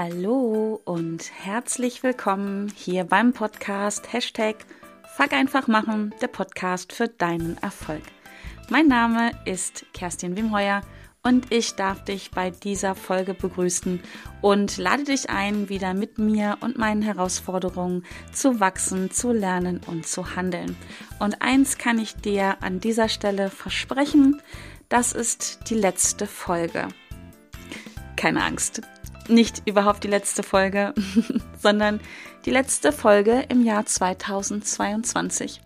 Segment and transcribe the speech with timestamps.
[0.00, 4.54] Hallo und herzlich willkommen hier beim Podcast Hashtag
[5.16, 8.04] Fuck einfach machen, der Podcast für deinen Erfolg.
[8.68, 10.82] Mein Name ist Kerstin Wimheuer
[11.24, 14.00] und ich darf dich bei dieser Folge begrüßen
[14.40, 20.06] und lade dich ein, wieder mit mir und meinen Herausforderungen zu wachsen, zu lernen und
[20.06, 20.76] zu handeln.
[21.18, 24.40] Und eins kann ich dir an dieser Stelle versprechen,
[24.88, 26.86] das ist die letzte Folge.
[28.14, 28.82] Keine Angst,
[29.28, 30.94] nicht überhaupt die letzte Folge,
[31.58, 32.00] sondern
[32.44, 35.60] die letzte Folge im Jahr 2022.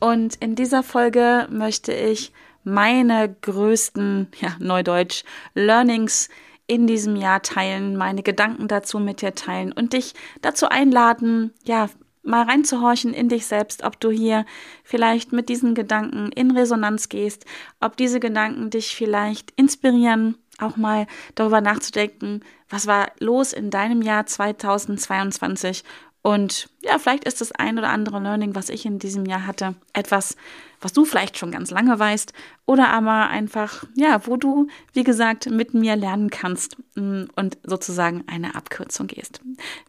[0.00, 2.32] Und in dieser Folge möchte ich
[2.64, 6.28] meine größten, ja, Neudeutsch, Learnings
[6.66, 11.88] in diesem Jahr teilen, meine Gedanken dazu mit dir teilen und dich dazu einladen, ja,
[12.22, 14.44] mal reinzuhorchen in dich selbst, ob du hier
[14.84, 17.46] vielleicht mit diesen Gedanken in Resonanz gehst,
[17.80, 24.02] ob diese Gedanken dich vielleicht inspirieren, auch mal darüber nachzudenken, was war los in deinem
[24.02, 25.84] Jahr 2022
[26.22, 29.76] und ja, vielleicht ist das ein oder andere Learning, was ich in diesem Jahr hatte,
[29.92, 30.36] etwas,
[30.80, 32.32] was du vielleicht schon ganz lange weißt
[32.66, 38.24] oder aber einfach, ja, wo du, wie gesagt, mit mir lernen kannst mm, und sozusagen
[38.26, 39.40] eine Abkürzung gehst.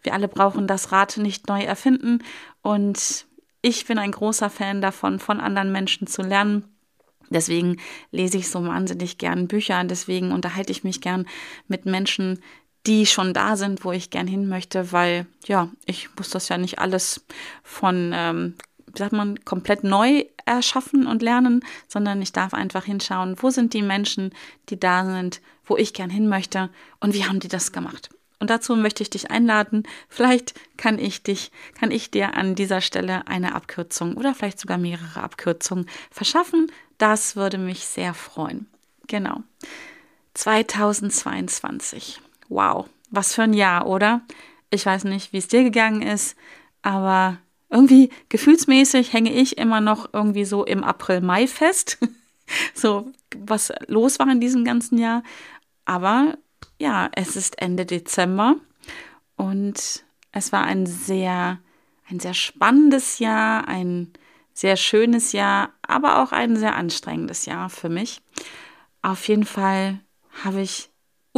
[0.03, 2.19] Wir alle brauchen das Rad nicht neu erfinden
[2.61, 3.25] und
[3.61, 6.63] ich bin ein großer Fan davon, von anderen Menschen zu lernen.
[7.29, 7.77] Deswegen
[8.11, 11.27] lese ich so wahnsinnig gern Bücher, deswegen unterhalte ich mich gern
[11.67, 12.39] mit Menschen,
[12.85, 16.57] die schon da sind, wo ich gern hin möchte, weil ja, ich muss das ja
[16.57, 17.25] nicht alles
[17.63, 18.55] von, ähm,
[18.87, 23.73] wie sagt man, komplett neu erschaffen und lernen, sondern ich darf einfach hinschauen, wo sind
[23.73, 24.33] die Menschen,
[24.69, 26.69] die da sind, wo ich gern hin möchte
[26.99, 28.09] und wie haben die das gemacht.
[28.39, 29.83] Und dazu möchte ich dich einladen.
[30.07, 34.77] Vielleicht kann ich dich, kann ich dir an dieser Stelle eine Abkürzung oder vielleicht sogar
[34.77, 36.71] mehrere Abkürzungen verschaffen.
[36.97, 38.67] Das würde mich sehr freuen.
[39.07, 39.43] Genau.
[40.35, 44.21] 2022 wow, was für ein Jahr, oder?
[44.69, 46.35] Ich weiß nicht, wie es dir gegangen ist,
[46.81, 47.37] aber
[47.69, 51.99] irgendwie gefühlsmäßig hänge ich immer noch irgendwie so im April, Mai fest.
[52.73, 55.23] so, was los war in diesem ganzen Jahr.
[55.85, 56.37] Aber
[56.79, 58.55] ja, es ist Ende Dezember
[59.35, 61.59] und es war ein sehr,
[62.09, 64.11] ein sehr spannendes Jahr, ein
[64.53, 68.21] sehr schönes Jahr, aber auch ein sehr anstrengendes Jahr für mich.
[69.01, 69.99] Auf jeden Fall
[70.43, 70.88] habe ich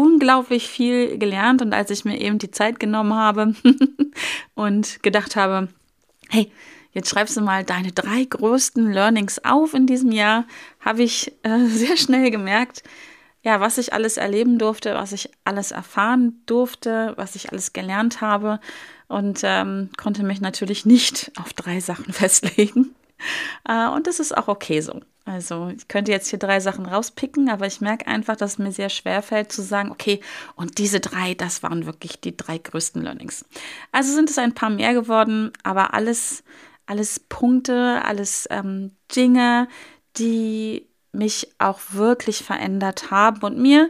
[0.01, 3.53] unglaublich viel gelernt und als ich mir eben die Zeit genommen habe
[4.55, 5.67] und gedacht habe,
[6.29, 6.51] hey,
[6.91, 10.45] jetzt schreibst du mal deine drei größten Learnings auf in diesem Jahr,
[10.79, 12.83] habe ich äh, sehr schnell gemerkt,
[13.43, 18.21] ja, was ich alles erleben durfte, was ich alles erfahren durfte, was ich alles gelernt
[18.21, 18.59] habe
[19.07, 22.95] und ähm, konnte mich natürlich nicht auf drei Sachen festlegen.
[23.67, 25.01] Äh, und das ist auch okay so.
[25.23, 28.71] Also ich könnte jetzt hier drei Sachen rauspicken, aber ich merke einfach, dass es mir
[28.71, 30.19] sehr schwer fällt zu sagen, okay,
[30.55, 33.45] und diese drei, das waren wirklich die drei größten Learnings.
[33.91, 36.43] Also sind es ein paar mehr geworden, aber alles,
[36.87, 39.67] alles Punkte, alles ähm, Dinge,
[40.17, 43.89] die mich auch wirklich verändert haben und mir,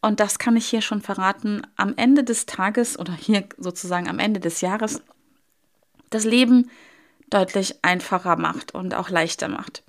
[0.00, 4.20] und das kann ich hier schon verraten, am Ende des Tages oder hier sozusagen am
[4.20, 5.02] Ende des Jahres
[6.10, 6.70] das Leben
[7.30, 9.82] deutlich einfacher macht und auch leichter macht.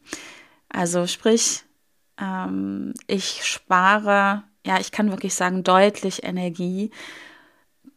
[0.69, 1.63] Also sprich,
[2.19, 6.91] ähm, ich spare, ja, ich kann wirklich sagen, deutlich Energie,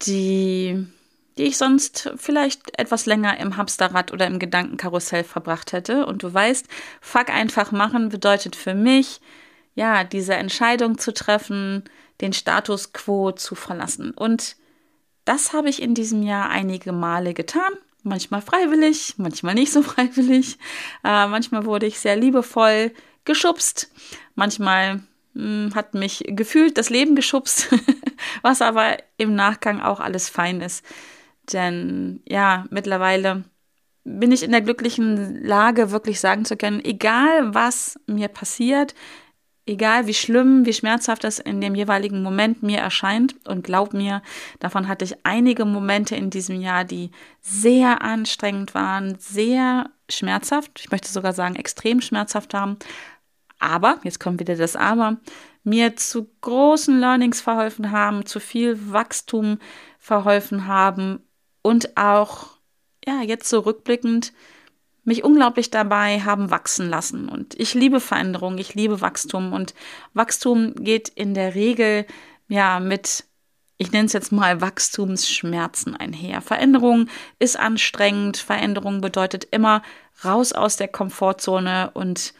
[0.03, 0.87] die,
[1.39, 6.07] die ich sonst vielleicht etwas länger im Hamsterrad oder im Gedankenkarussell verbracht hätte.
[6.07, 6.67] Und du weißt,
[7.01, 9.21] fuck einfach machen bedeutet für mich,
[9.75, 11.85] ja, diese Entscheidung zu treffen,
[12.21, 14.13] den Status quo zu verlassen.
[14.13, 14.57] Und
[15.25, 17.73] das habe ich in diesem Jahr einige Male getan
[18.03, 20.59] Manchmal freiwillig, manchmal nicht so freiwillig.
[21.05, 22.93] Äh, manchmal wurde ich sehr liebevoll
[23.25, 23.91] geschubst.
[24.35, 24.97] Manchmal
[25.35, 27.69] mh, hm, hat mich gefühlt das Leben geschubst,
[28.43, 30.85] was aber im Nachgang auch alles fein ist.
[31.53, 33.45] Denn ja, mittlerweile
[34.05, 38.95] bin ich in der glücklichen Lage, wirklich sagen zu können, egal was mir passiert,
[39.67, 43.35] egal wie schlimm, wie schmerzhaft es in dem jeweiligen Moment mir erscheint.
[43.47, 44.23] Und glaub mir,
[44.59, 47.11] davon hatte ich einige Momente in diesem Jahr, die
[47.41, 50.81] sehr anstrengend waren, sehr schmerzhaft.
[50.81, 52.79] Ich möchte sogar sagen, extrem schmerzhaft haben.
[53.59, 55.19] Aber, jetzt kommt wieder das Aber,
[55.63, 59.59] mir zu großen Learnings verholfen haben, zu viel Wachstum
[59.99, 61.21] verholfen haben
[61.63, 62.49] und auch,
[63.07, 64.33] ja, jetzt so rückblickend,
[65.05, 67.29] mich unglaublich dabei haben wachsen lassen.
[67.29, 69.53] Und ich liebe Veränderung, ich liebe Wachstum.
[69.53, 69.75] Und
[70.15, 72.07] Wachstum geht in der Regel
[72.49, 73.25] ja mit,
[73.79, 76.41] ich nenne es jetzt mal Wachstumsschmerzen einher.
[76.41, 77.09] Veränderung
[77.39, 78.37] ist anstrengend.
[78.37, 79.83] Veränderung bedeutet immer
[80.25, 82.35] raus aus der Komfortzone und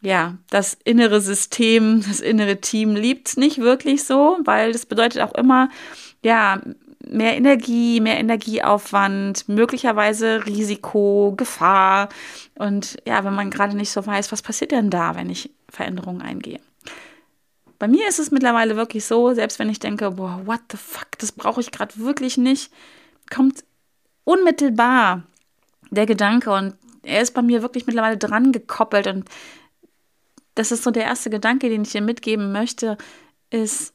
[0.00, 5.22] ja, das innere System, das innere Team liebt es nicht wirklich so, weil das bedeutet
[5.22, 5.70] auch immer,
[6.22, 6.60] ja,
[7.10, 12.08] mehr Energie, mehr Energieaufwand, möglicherweise Risiko, Gefahr.
[12.56, 16.22] Und ja, wenn man gerade nicht so weiß, was passiert denn da, wenn ich Veränderungen
[16.22, 16.60] eingehe.
[17.78, 21.18] Bei mir ist es mittlerweile wirklich so, selbst wenn ich denke, boah, what the fuck,
[21.18, 22.72] das brauche ich gerade wirklich nicht,
[23.30, 23.64] kommt
[24.24, 25.22] unmittelbar
[25.90, 29.28] der Gedanke und er ist bei mir wirklich mittlerweile dran gekoppelt und
[30.54, 32.98] das ist so der erste Gedanke, den ich dir mitgeben möchte,
[33.50, 33.94] ist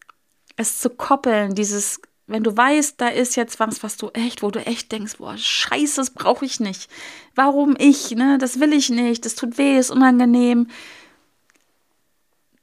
[0.56, 2.00] es zu koppeln, dieses
[2.34, 5.38] wenn du weißt, da ist jetzt was, was du echt, wo du echt denkst, boah,
[5.38, 6.90] scheiße, das brauche ich nicht.
[7.36, 8.40] Warum ich, ne?
[8.40, 10.68] Das will ich nicht, das tut weh, ist unangenehm.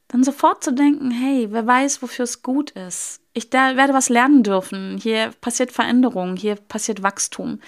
[0.09, 3.21] Dann sofort zu denken, hey, wer weiß, wofür es gut ist.
[3.33, 4.99] Ich da werde was lernen dürfen.
[4.99, 7.61] Hier passiert Veränderung, hier passiert Wachstum.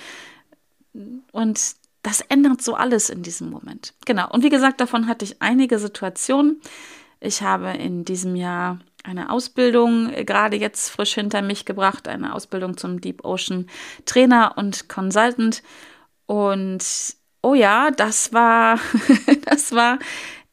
[1.30, 3.94] Und das ändert so alles in diesem Moment.
[4.06, 4.28] Genau.
[4.28, 6.60] Und wie gesagt, davon hatte ich einige Situationen.
[7.20, 12.76] Ich habe in diesem Jahr eine Ausbildung gerade jetzt frisch hinter mich gebracht, eine Ausbildung
[12.76, 13.68] zum Deep Ocean
[14.06, 15.62] Trainer und Consultant.
[16.26, 16.84] Und
[17.42, 18.78] oh ja, das war,
[19.44, 19.98] das war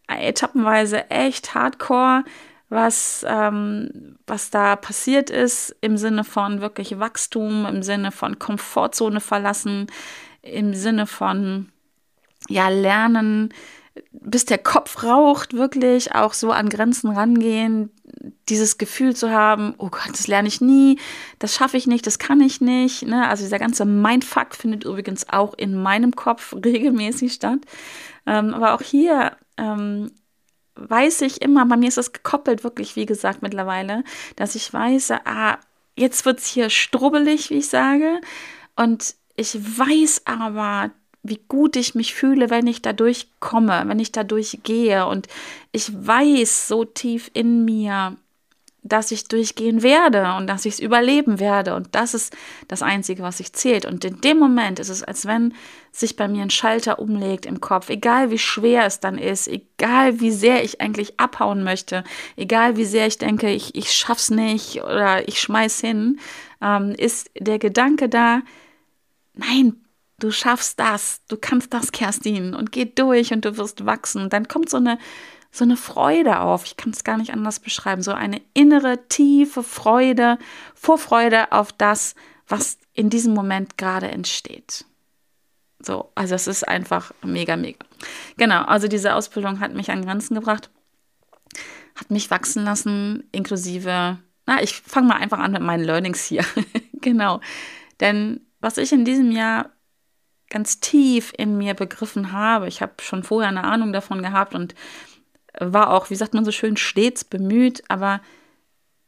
[0.08, 2.24] etappenweise echt hardcore,
[2.70, 9.22] was, ähm, was da passiert ist im Sinne von wirklich Wachstum, im Sinne von Komfortzone
[9.22, 9.88] verlassen,
[10.42, 11.70] im Sinne von
[12.48, 13.54] ja, lernen,
[14.12, 17.92] bis der Kopf raucht, wirklich auch so an Grenzen rangehen,
[18.50, 21.00] dieses Gefühl zu haben, oh Gott, das lerne ich nie,
[21.38, 23.04] das schaffe ich nicht, das kann ich nicht.
[23.04, 23.28] Ne?
[23.28, 27.60] Also dieser ganze Mindfuck findet übrigens auch in meinem Kopf regelmäßig statt.
[28.26, 30.12] Ähm, aber auch hier ähm,
[30.76, 34.04] weiß ich immer, bei mir ist es gekoppelt, wirklich, wie gesagt, mittlerweile,
[34.36, 35.58] dass ich weiß, ah,
[35.96, 38.20] jetzt wird es hier strubbelig, wie ich sage.
[38.76, 40.92] Und ich weiß aber,
[41.24, 45.06] wie gut ich mich fühle, wenn ich dadurch komme, wenn ich dadurch gehe.
[45.06, 45.28] Und
[45.72, 48.16] ich weiß so tief in mir,
[48.82, 51.76] dass ich durchgehen werde und dass ich es überleben werde.
[51.76, 52.36] Und das ist
[52.70, 53.86] das Einzige, was sich zählt.
[53.86, 55.54] Und in dem Moment ist es, als wenn
[55.92, 57.90] sich bei mir ein Schalter umlegt im Kopf.
[57.90, 62.06] Egal wie schwer es dann ist, egal wie sehr ich eigentlich abhauen möchte,
[62.38, 66.20] egal wie sehr ich denke, ich, ich schaff's nicht oder ich schmeiß hin,
[66.62, 68.42] ähm, ist der Gedanke da,
[69.34, 69.76] nein,
[70.24, 74.22] du schaffst das, du kannst das, Kerstin, und geh durch und du wirst wachsen.
[74.24, 75.00] Und dann kommt so eine,
[75.52, 76.66] so eine Freude auf.
[76.66, 78.02] Ich kann es gar nicht anders beschreiben.
[78.02, 80.38] So eine innere, tiefe Freude,
[80.76, 82.16] Vorfreude auf das,
[82.48, 84.86] was in diesem Moment gerade entsteht.
[85.82, 87.80] So, also es ist einfach mega, mega.
[88.38, 90.70] Genau, also diese Ausbildung hat mich an Grenzen gebracht,
[91.96, 96.44] hat mich wachsen lassen, inklusive, na, ich fange mal einfach an mit meinen Learnings hier.
[96.94, 97.40] genau.
[98.00, 99.70] Denn was ich in diesem Jahr
[100.50, 102.68] ganz tief in mir begriffen habe.
[102.68, 104.76] Ich habe schon vorher eine Ahnung davon gehabt und
[105.60, 108.22] war auch, wie sagt man so schön, stets bemüht, aber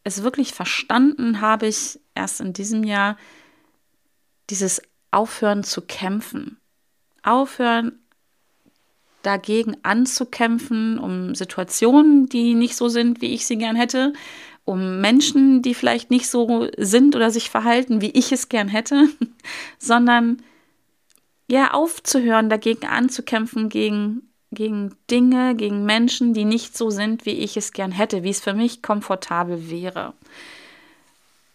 [0.04, 3.18] es wirklich verstanden habe ich erst in diesem Jahr
[4.50, 6.58] dieses Aufhören zu kämpfen.
[7.24, 8.00] Aufhören
[9.22, 14.14] dagegen anzukämpfen, um Situationen, die nicht so sind, wie ich sie gern hätte,
[14.66, 19.10] um Menschen, die vielleicht nicht so sind oder sich verhalten, wie ich es gern hätte,
[19.78, 20.42] sondern
[21.52, 27.58] ja, aufzuhören, dagegen anzukämpfen, gegen, gegen Dinge, gegen Menschen, die nicht so sind, wie ich
[27.58, 30.14] es gern hätte, wie es für mich komfortabel wäre.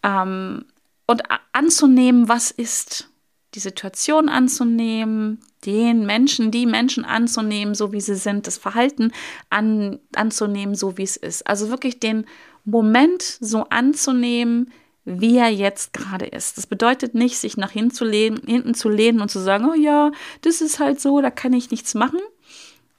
[0.02, 0.66] Ähm,
[1.06, 3.08] und anzunehmen, was ist.
[3.54, 9.12] Die Situation anzunehmen, den Menschen, die Menschen anzunehmen, so wie sie sind, das Verhalten
[9.48, 11.46] an, anzunehmen, so wie es ist.
[11.46, 12.26] Also wirklich den
[12.66, 14.72] Moment so anzunehmen,
[15.06, 16.58] wie er jetzt gerade ist.
[16.58, 19.74] Das bedeutet nicht, sich nach hinten zu, lehnen, hinten zu lehnen und zu sagen, oh
[19.74, 20.10] ja,
[20.42, 22.18] das ist halt so, da kann ich nichts machen,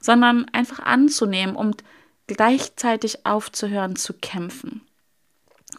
[0.00, 1.84] sondern einfach anzunehmen und
[2.26, 4.80] gleichzeitig aufzuhören zu kämpfen.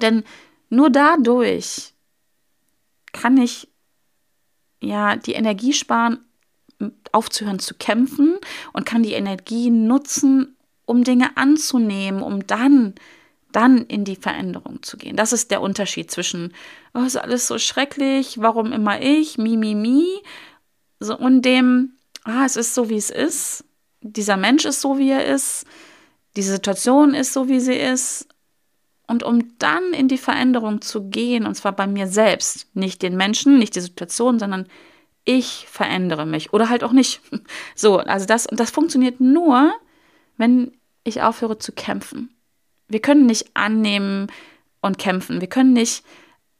[0.04, 0.24] Denn
[0.70, 1.94] nur dadurch
[3.12, 3.68] kann ich
[4.82, 6.20] ja die Energie sparen,
[7.12, 8.38] aufzuhören zu kämpfen
[8.72, 10.56] und kann die Energie nutzen,
[10.86, 12.94] um Dinge anzunehmen, um dann
[13.52, 15.16] dann in die Veränderung zu gehen.
[15.16, 16.54] Das ist der Unterschied zwischen,
[16.94, 20.06] oh, ist alles so schrecklich, warum immer ich, mi, mi, mi,
[21.00, 23.64] so, und dem, ah, es ist so, wie es ist,
[24.02, 25.66] dieser Mensch ist so, wie er ist,
[26.36, 28.28] diese Situation ist so, wie sie ist.
[29.08, 33.18] Und um dann in die Veränderung zu gehen, und zwar bei mir selbst, nicht den
[33.18, 34.68] Menschen, nicht die Situation, sondern
[35.26, 37.22] ich verändere mich oder halt auch nicht.
[37.76, 39.74] So, also das, und das funktioniert nur,
[40.38, 40.72] wenn
[41.04, 42.30] ich aufhöre zu kämpfen.
[42.90, 44.28] Wir können nicht annehmen
[44.82, 45.42] und kämpfen.
[45.42, 46.04] Wir können nicht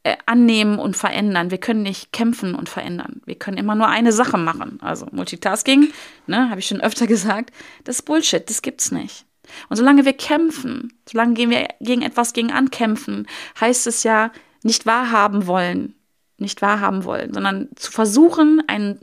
[0.02, 1.50] äh, annehmen und verändern.
[1.50, 3.20] Wir können nicht kämpfen und verändern.
[3.26, 4.78] Wir können immer nur eine Sache machen.
[4.80, 5.92] Also Multitasking,
[6.26, 7.50] ne, habe ich schon öfter gesagt,
[7.84, 9.26] das ist Bullshit, das gibt's nicht.
[9.68, 13.26] Und solange wir kämpfen, solange wir gegen etwas gegen ankämpfen,
[13.60, 14.30] heißt es ja
[14.62, 15.94] nicht wahrhaben wollen.
[16.38, 19.00] nicht wahrhaben wollen, sondern zu versuchen, einen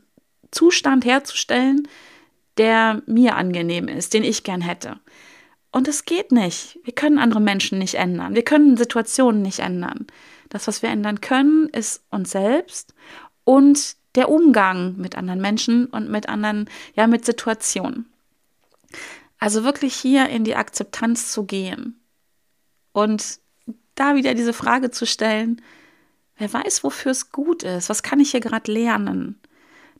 [0.49, 1.87] Zustand herzustellen,
[2.57, 4.99] der mir angenehm ist, den ich gern hätte.
[5.77, 6.79] Und es geht nicht.
[6.85, 8.33] Wir können andere Menschen nicht ändern.
[8.33, 10.07] Wir können Situationen nicht ändern.
[10.49, 12.95] Das, was wir ändern können, ist uns selbst
[13.43, 18.11] und der Umgang mit anderen Menschen und mit anderen, ja, mit Situationen.
[19.37, 22.01] Also wirklich hier in die Akzeptanz zu gehen
[22.91, 23.37] und
[23.93, 25.61] da wieder diese Frage zu stellen,
[26.39, 29.39] wer weiß, wofür es gut ist, was kann ich hier gerade lernen?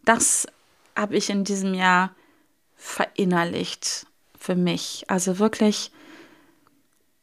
[0.05, 0.48] Das
[0.96, 2.15] habe ich in diesem Jahr
[2.75, 4.07] verinnerlicht
[4.48, 5.04] für mich.
[5.08, 5.92] Also wirklich,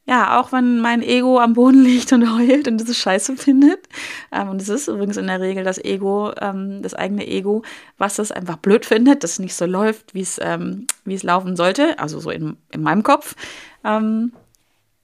[0.04, 3.88] ja, auch wenn mein Ego am Boden liegt und heult und das scheiße findet.
[4.30, 7.62] Ähm, und es ist übrigens in der Regel das Ego, ähm, das eigene Ego,
[7.96, 11.22] was es einfach blöd findet, dass es nicht so läuft, wie es, ähm, wie es
[11.22, 11.98] laufen sollte.
[11.98, 13.34] Also so in, in meinem Kopf.
[13.82, 14.32] Ähm,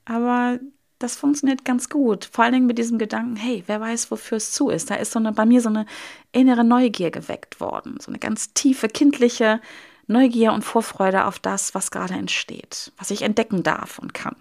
[0.04, 0.58] aber
[0.98, 2.28] das funktioniert ganz gut.
[2.30, 4.90] Vor allen Dingen mit diesem Gedanken, hey, wer weiß, wofür es zu ist.
[4.90, 5.86] Da ist so eine, bei mir so eine
[6.32, 7.96] innere Neugier geweckt worden.
[7.98, 9.62] So eine ganz tiefe, kindliche
[10.10, 14.36] Neugier und Vorfreude auf das, was gerade entsteht, was ich entdecken darf und kann.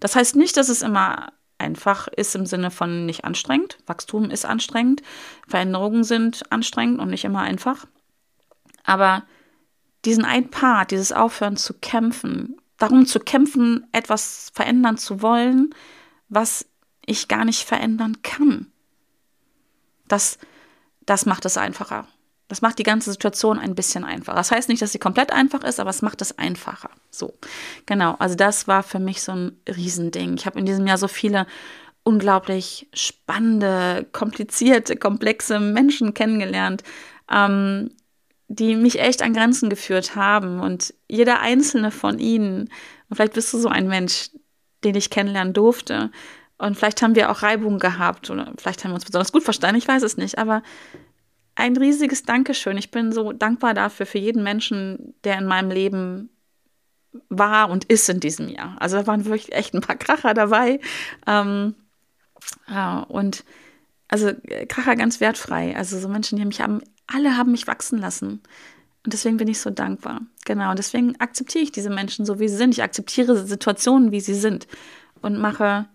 [0.00, 3.78] Das heißt nicht, dass es immer einfach ist im Sinne von nicht anstrengend.
[3.86, 5.02] Wachstum ist anstrengend,
[5.46, 7.86] Veränderungen sind anstrengend und nicht immer einfach.
[8.84, 9.24] Aber
[10.04, 15.74] diesen ein Part, dieses Aufhören zu kämpfen, darum zu kämpfen, etwas verändern zu wollen,
[16.28, 16.66] was
[17.04, 18.72] ich gar nicht verändern kann.
[20.08, 20.38] Das,
[21.04, 22.06] das macht es einfacher.
[22.48, 24.36] Das macht die ganze Situation ein bisschen einfacher.
[24.36, 26.90] Das heißt nicht, dass sie komplett einfach ist, aber es macht es einfacher.
[27.10, 27.34] So,
[27.86, 28.14] genau.
[28.18, 30.34] Also das war für mich so ein Riesending.
[30.36, 31.46] Ich habe in diesem Jahr so viele
[32.04, 36.84] unglaublich spannende, komplizierte, komplexe Menschen kennengelernt,
[37.28, 37.90] ähm,
[38.46, 40.60] die mich echt an Grenzen geführt haben.
[40.60, 42.68] Und jeder einzelne von ihnen,
[43.08, 44.30] und vielleicht bist du so ein Mensch,
[44.84, 46.12] den ich kennenlernen durfte.
[46.58, 49.76] Und vielleicht haben wir auch Reibungen gehabt oder vielleicht haben wir uns besonders gut verstanden,
[49.76, 50.38] ich weiß es nicht.
[50.38, 50.62] Aber
[51.56, 52.76] ein riesiges Dankeschön.
[52.76, 56.30] Ich bin so dankbar dafür für jeden Menschen, der in meinem Leben
[57.30, 58.76] war und ist in diesem Jahr.
[58.78, 60.80] Also da waren wirklich echt ein paar Kracher dabei.
[61.26, 61.74] Ähm,
[62.68, 63.44] ja, und
[64.08, 64.32] also
[64.68, 65.74] Kracher ganz wertfrei.
[65.74, 68.42] Also so Menschen, die mich haben, alle haben mich wachsen lassen.
[69.04, 70.20] Und deswegen bin ich so dankbar.
[70.44, 70.70] Genau.
[70.70, 72.72] Und deswegen akzeptiere ich diese Menschen so, wie sie sind.
[72.72, 74.66] Ich akzeptiere Situationen, wie sie sind.
[75.22, 75.86] Und mache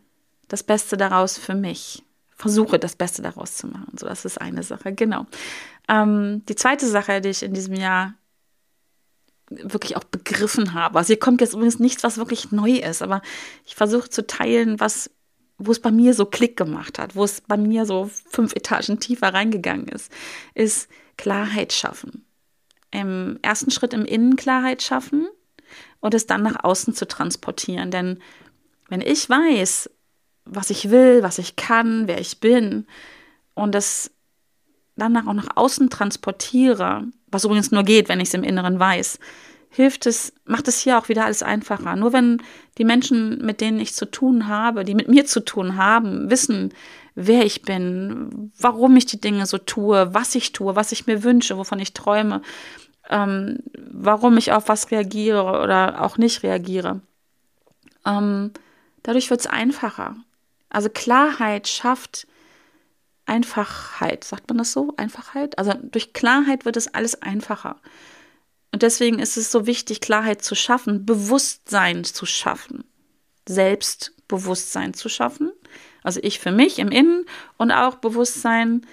[0.47, 2.03] das Beste daraus für mich
[2.41, 3.95] versuche, das Beste daraus zu machen.
[3.97, 5.27] So, das ist eine Sache, genau.
[5.87, 8.15] Ähm, die zweite Sache, die ich in diesem Jahr
[9.49, 10.97] wirklich auch begriffen habe.
[10.97, 13.21] Also hier kommt jetzt übrigens nichts, was wirklich neu ist, aber
[13.65, 15.11] ich versuche zu teilen, was,
[15.59, 18.99] wo es bei mir so Klick gemacht hat, wo es bei mir so fünf Etagen
[18.99, 20.11] tiefer reingegangen ist,
[20.55, 22.25] ist Klarheit schaffen.
[22.89, 25.27] Im ersten Schritt im Innen Klarheit schaffen
[25.99, 27.91] und es dann nach außen zu transportieren.
[27.91, 28.19] Denn
[28.89, 29.89] wenn ich weiß,
[30.51, 32.85] was ich will, was ich kann, wer ich bin
[33.53, 34.11] und das
[34.97, 39.17] dann auch nach außen transportiere, was übrigens nur geht, wenn ich es im Inneren weiß,
[39.69, 41.95] hilft es, macht es hier auch wieder alles einfacher.
[41.95, 42.41] Nur wenn
[42.77, 46.73] die Menschen, mit denen ich zu tun habe, die mit mir zu tun haben, wissen,
[47.15, 51.23] wer ich bin, warum ich die Dinge so tue, was ich tue, was ich mir
[51.23, 52.41] wünsche, wovon ich träume,
[53.09, 56.99] ähm, warum ich auf was reagiere oder auch nicht reagiere.
[58.05, 58.51] Ähm,
[59.03, 60.17] dadurch wird es einfacher.
[60.71, 62.27] Also Klarheit schafft
[63.25, 64.23] Einfachheit.
[64.23, 64.93] Sagt man das so?
[64.97, 65.57] Einfachheit?
[65.57, 67.79] Also durch Klarheit wird es alles einfacher.
[68.71, 72.85] Und deswegen ist es so wichtig, Klarheit zu schaffen, Bewusstsein zu schaffen,
[73.47, 75.51] Selbstbewusstsein zu schaffen.
[76.03, 77.25] Also ich für mich im Innen
[77.57, 78.85] und auch Bewusstsein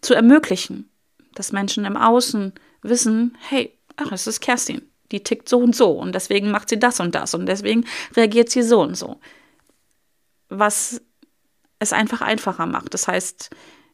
[0.00, 0.88] zu ermöglichen,
[1.34, 5.90] dass Menschen im Außen wissen, hey, ach, es ist Kerstin, die tickt so und so
[5.90, 7.84] und deswegen macht sie das und das und deswegen
[8.14, 9.20] reagiert sie so und so.
[10.48, 11.02] Was
[11.78, 12.94] es einfach einfacher macht.
[12.94, 13.50] Das heißt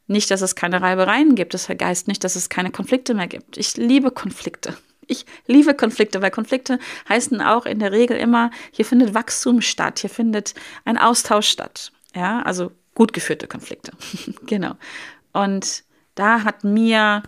[0.07, 1.53] nicht, dass es keine Reibereien gibt.
[1.53, 3.57] Das heißt nicht, dass es keine Konflikte mehr gibt.
[3.57, 4.77] Ich liebe Konflikte.
[5.07, 9.99] Ich liebe Konflikte, weil Konflikte heißen auch in der Regel immer, hier findet Wachstum statt,
[9.99, 11.91] hier findet ein Austausch statt.
[12.15, 13.91] Ja, also gut geführte Konflikte.
[14.45, 14.75] genau.
[15.33, 15.83] Und
[16.15, 17.23] da hat mir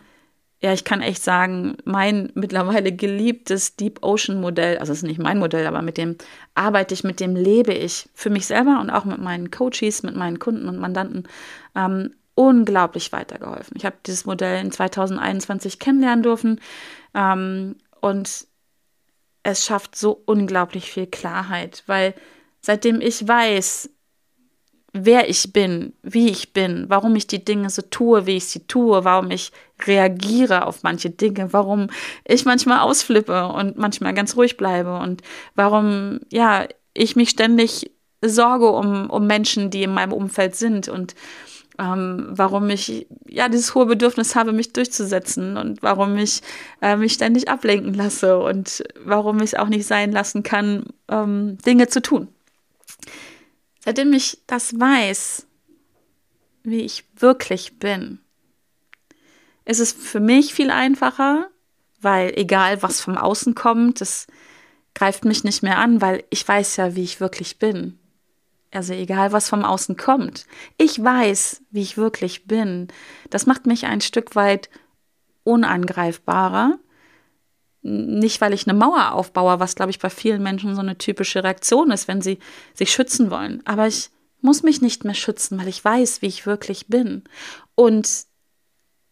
[0.60, 5.20] ja, ich kann echt sagen, mein mittlerweile geliebtes Deep Ocean Modell, also es ist nicht
[5.20, 6.16] mein Modell, aber mit dem
[6.56, 10.16] arbeite ich, mit dem lebe ich für mich selber und auch mit meinen Coaches, mit
[10.16, 11.28] meinen Kunden und Mandanten
[11.76, 13.78] ähm, unglaublich weitergeholfen.
[13.78, 16.60] Ich habe dieses Modell in 2021 kennenlernen dürfen
[17.14, 18.48] ähm, und
[19.44, 22.16] es schafft so unglaublich viel Klarheit, weil
[22.62, 23.90] seitdem ich weiß,
[25.06, 28.68] wer ich bin, wie ich bin, warum ich die Dinge so tue, wie ich sie
[28.68, 29.52] tue, warum ich
[29.86, 31.88] reagiere auf manche Dinge, warum
[32.26, 35.22] ich manchmal ausflippe und manchmal ganz ruhig bleibe und
[35.56, 37.92] warum, ja, ich mich ständig
[38.24, 41.16] sorge um, um Menschen, die in meinem Umfeld sind und
[41.80, 46.42] ähm, warum ich ja dieses hohe Bedürfnis habe, mich durchzusetzen und warum ich
[46.82, 51.58] äh, mich ständig ablenken lasse und warum ich es auch nicht sein lassen kann, ähm,
[51.66, 52.30] Dinge zu tun.
[53.88, 55.48] Seitdem ich das weiß,
[56.64, 58.20] wie ich wirklich bin,
[59.64, 61.50] ist es für mich viel einfacher,
[62.02, 64.28] weil egal was vom Außen kommt, das
[64.94, 67.98] greift mich nicht mehr an, weil ich weiß ja, wie ich wirklich bin.
[68.72, 70.48] Also egal, was vom Außen kommt.
[70.78, 72.90] Ich weiß, wie ich wirklich bin.
[73.30, 74.70] Das macht mich ein Stück weit
[75.46, 76.78] unangreifbarer.
[77.90, 81.44] Nicht, weil ich eine Mauer aufbaue, was, glaube ich, bei vielen Menschen so eine typische
[81.44, 82.40] Reaktion ist, wenn sie
[82.74, 83.62] sich schützen wollen.
[83.66, 84.10] Aber ich
[84.42, 87.24] muss mich nicht mehr schützen, weil ich weiß, wie ich wirklich bin.
[87.76, 88.26] Und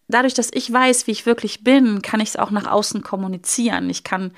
[0.09, 3.89] dadurch, dass ich weiß, wie ich wirklich bin, kann ich es auch nach außen kommunizieren.
[3.89, 4.33] Ich kann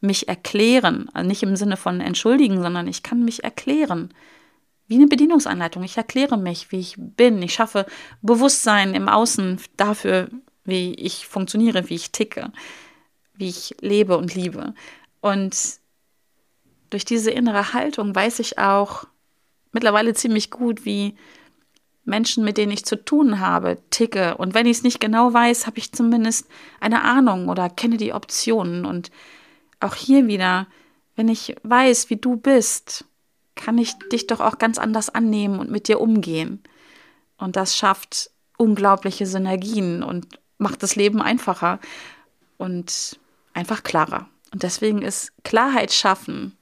[0.00, 4.12] mich erklären, nicht im Sinne von entschuldigen, sondern ich kann mich erklären
[4.88, 5.82] wie eine Bedienungsanleitung.
[5.84, 7.40] Ich erkläre mich, wie ich bin.
[7.42, 7.86] Ich schaffe
[8.20, 10.28] Bewusstsein im Außen dafür,
[10.64, 12.52] wie ich funktioniere, wie ich ticke,
[13.42, 14.72] wie ich lebe und liebe.
[15.20, 15.80] Und
[16.90, 19.04] durch diese innere Haltung weiß ich auch
[19.72, 21.16] mittlerweile ziemlich gut, wie
[22.04, 24.36] Menschen, mit denen ich zu tun habe, ticke.
[24.36, 26.46] Und wenn ich es nicht genau weiß, habe ich zumindest
[26.78, 28.84] eine Ahnung oder kenne die Optionen.
[28.84, 29.10] Und
[29.80, 30.68] auch hier wieder,
[31.16, 33.06] wenn ich weiß, wie du bist,
[33.56, 36.62] kann ich dich doch auch ganz anders annehmen und mit dir umgehen.
[37.38, 41.80] Und das schafft unglaubliche Synergien und macht das Leben einfacher
[42.56, 43.18] und
[43.54, 44.28] einfach klarer.
[44.52, 46.56] Und deswegen ist Klarheit schaffen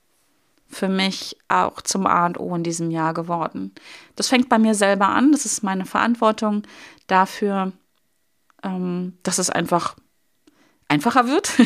[0.69, 3.73] für mich auch zum A und O in diesem Jahr geworden.
[4.15, 5.33] Das fängt bei mir selber an.
[5.33, 6.63] Das ist meine Verantwortung
[7.09, 7.73] dafür,
[8.63, 9.97] ähm, dass es einfach
[10.89, 11.53] einfacher wird.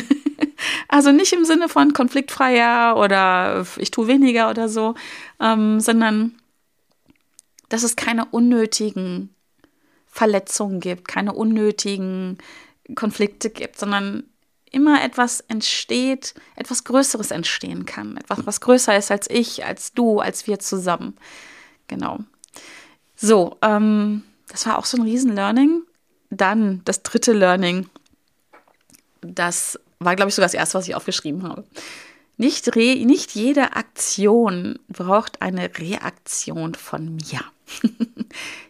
[0.87, 4.95] Also nicht im Sinne von konfliktfreier oder ich tue weniger oder so,
[5.41, 6.35] ähm, sondern
[7.69, 9.35] dass es keine unnötigen
[10.07, 12.37] Verletzungen gibt, keine unnötigen
[12.95, 14.23] Konflikte gibt, sondern
[14.75, 18.17] immer etwas entsteht, etwas Größeres entstehen kann.
[18.17, 21.15] Etwas, was größer ist als ich, als du, als wir zusammen.
[21.87, 22.19] Genau.
[23.15, 25.83] So, ähm, das war auch so ein Riesen-Learning.
[26.29, 27.87] Dann das dritte Learning,
[29.21, 31.63] das war, glaube ich, sogar das erste, was ich aufgeschrieben habe.
[32.37, 37.39] Nicht, re nicht jede Aktion braucht eine Reaktion von mir.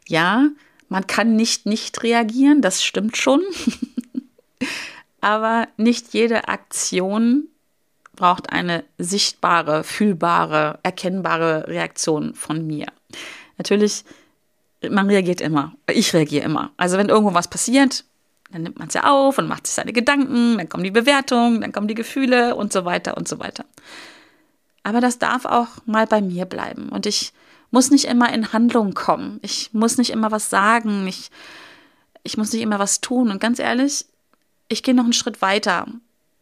[0.07, 0.49] ja,
[0.87, 3.41] man kann nicht nicht reagieren, das stimmt schon.
[5.25, 7.47] Aber nicht jede Aktion
[8.15, 12.85] braucht eine sichtbare, fühlbare, erkennbare Reaktion von mir.
[13.57, 14.05] Natürlich,
[14.87, 15.73] man reagiert immer.
[15.89, 16.73] Ich reagiere immer.
[16.77, 18.05] Also wenn irgendwo was passiert,
[18.51, 21.61] dann nimmt man es ja auf und macht sich seine Gedanken, dann kommen die Bewertungen,
[21.61, 23.65] dann kommen die Gefühle und so weiter und so weiter.
[24.83, 26.89] Aber das darf auch mal bei mir bleiben.
[26.89, 27.33] Und ich
[27.71, 29.39] muss nicht immer in Handlung kommen.
[29.41, 31.07] Ich muss nicht immer was sagen.
[31.07, 31.31] Ich,
[32.21, 33.31] ich muss nicht immer was tun.
[33.31, 34.05] Und ganz ehrlich,
[34.67, 35.87] ich gehe noch einen Schritt weiter.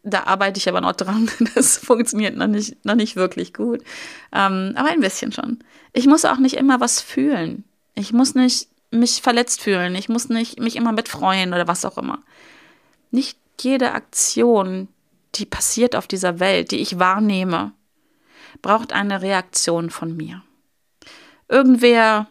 [0.04, 1.30] Da arbeite ich aber noch dran.
[1.56, 3.82] Das funktioniert noch nicht, noch nicht wirklich gut.
[4.32, 5.60] Ähm, aber ein bisschen schon.
[5.94, 7.64] Ich muss auch nicht immer was fühlen.
[7.96, 9.96] Ich muss nicht mich verletzt fühlen.
[9.96, 12.20] Ich muss nicht mich immer mit freuen oder was auch immer.
[13.12, 14.88] Nicht jede Aktion,
[15.36, 17.72] die passiert auf dieser Welt, die ich wahrnehme,
[18.62, 20.42] braucht eine Reaktion von mir.
[21.48, 22.28] Irgendwer,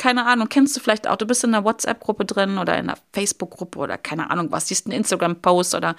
[0.00, 2.98] keine Ahnung, kennst du vielleicht auch, du bist in einer WhatsApp-Gruppe drin oder in einer
[3.12, 5.94] Facebook-Gruppe oder keine Ahnung was, siehst einen Instagram-Post oder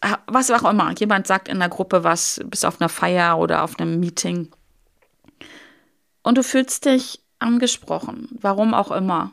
[0.00, 0.94] äh, was auch immer.
[0.98, 4.50] Jemand sagt in der Gruppe was, bist auf einer Feier oder auf einem Meeting.
[6.22, 9.32] Und du fühlst dich angesprochen, warum auch immer.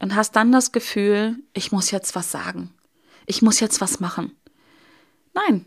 [0.00, 2.74] Und hast dann das Gefühl, ich muss jetzt was sagen.
[3.26, 4.36] Ich muss jetzt was machen.
[5.34, 5.66] Nein,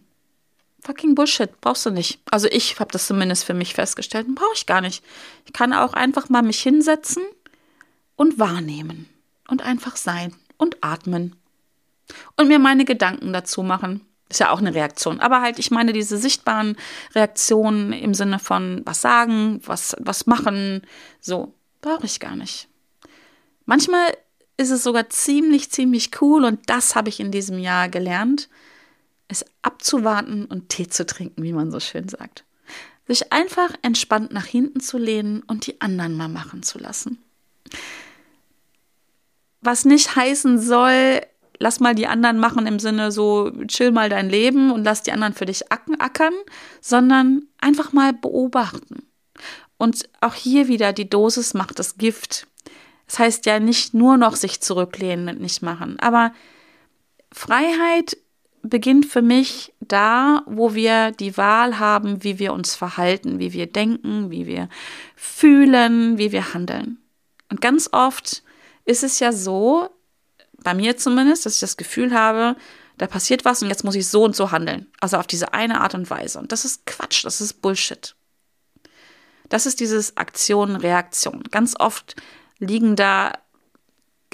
[0.88, 2.20] fucking Bullshit, brauchst du nicht.
[2.32, 5.04] Also ich habe das zumindest für mich festgestellt, brauche ich gar nicht.
[5.46, 7.24] Ich kann auch einfach mal mich hinsetzen
[8.16, 9.10] und wahrnehmen
[9.50, 11.36] und einfach sein und atmen
[12.38, 14.02] und mir meine Gedanken dazu machen.
[14.30, 15.20] Ist ja auch eine Reaktion.
[15.20, 16.78] Aber halt, ich meine diese sichtbaren
[17.14, 20.82] Reaktionen im Sinne von was sagen, was, was machen,
[21.20, 22.70] so, brauche ich gar nicht.
[23.66, 24.18] Manchmal
[24.56, 28.50] ist es sogar ziemlich, ziemlich cool und das habe ich in diesem Jahr gelernt,
[29.28, 32.44] es abzuwarten und Tee zu trinken, wie man so schön sagt.
[33.08, 37.20] Sich einfach entspannt nach hinten zu lehnen und die anderen mal machen zu lassen.
[39.62, 41.22] Was nicht heißen soll,
[41.60, 45.12] lass mal die anderen machen im Sinne so, chill mal dein Leben und lass die
[45.12, 46.34] anderen für dich ackern,
[46.82, 49.08] sondern einfach mal beobachten.
[49.78, 52.48] Und auch hier wieder, die Dosis macht das Gift.
[53.06, 56.34] Das heißt ja nicht nur noch sich zurücklehnen und nicht machen, aber
[57.32, 58.18] Freiheit
[58.70, 63.68] beginnt für mich da, wo wir die Wahl haben, wie wir uns verhalten, wie wir
[63.68, 64.70] denken, wie wir
[65.16, 66.98] fühlen, wie wir handeln.
[67.50, 68.44] Und ganz oft
[68.86, 69.90] ist es ja so,
[70.64, 72.56] bei mir zumindest, dass ich das Gefühl habe,
[72.98, 74.88] da passiert was und jetzt muss ich so und so handeln.
[75.00, 76.40] Also auf diese eine Art und Weise.
[76.40, 78.16] Und das ist Quatsch, das ist Bullshit.
[79.50, 81.44] Das ist dieses Aktion-Reaktion.
[81.52, 82.16] Ganz oft
[82.60, 83.34] liegen da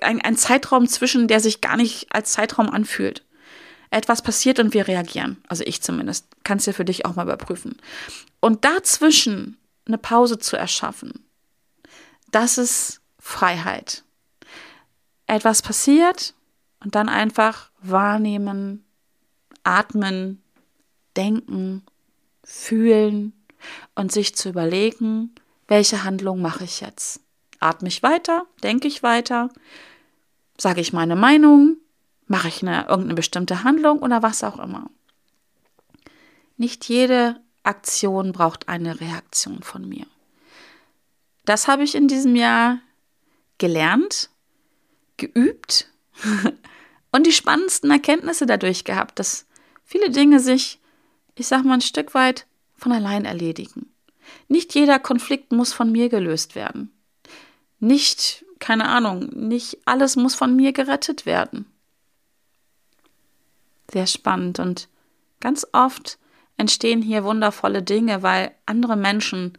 [0.02, 3.26] ein, ein Zeitraum zwischen, der sich gar nicht als Zeitraum anfühlt.
[3.94, 5.38] Etwas passiert und wir reagieren.
[5.48, 6.26] Also ich zumindest.
[6.44, 7.78] Kannst du für dich auch mal überprüfen.
[8.40, 11.26] Und dazwischen eine Pause zu erschaffen,
[12.32, 14.04] das ist Freiheit.
[15.28, 16.34] Etwas passiert
[16.80, 18.84] und dann einfach wahrnehmen,
[19.64, 20.42] atmen,
[21.16, 21.86] denken,
[22.44, 23.34] fühlen
[23.94, 25.36] und sich zu überlegen,
[25.68, 27.22] welche Handlung mache ich jetzt?
[27.60, 28.48] Atme ich weiter?
[28.64, 29.50] Denke ich weiter?
[30.58, 31.78] Sage ich meine Meinung?
[32.28, 34.90] Mache ich eine, irgendeine bestimmte Handlung oder was auch immer?
[36.58, 40.06] Nicht jede Aktion braucht eine Reaktion von mir.
[41.46, 42.80] Das habe ich in diesem Jahr
[43.58, 44.30] gelernt,
[45.18, 45.90] geübt
[47.12, 49.46] und die spannendsten Erkenntnisse dadurch gehabt, dass
[49.84, 50.80] viele Dinge sich,
[51.36, 53.94] ich sag mal, ein Stück weit von allein erledigen.
[54.48, 56.92] Nicht jeder Konflikt muss von mir gelöst werden.
[57.80, 61.66] Nicht, keine Ahnung, nicht alles muss von mir gerettet werden.
[63.94, 64.90] Sehr spannend und
[65.40, 66.18] ganz oft
[66.58, 69.56] entstehen hier wundervolle Dinge, weil andere Menschen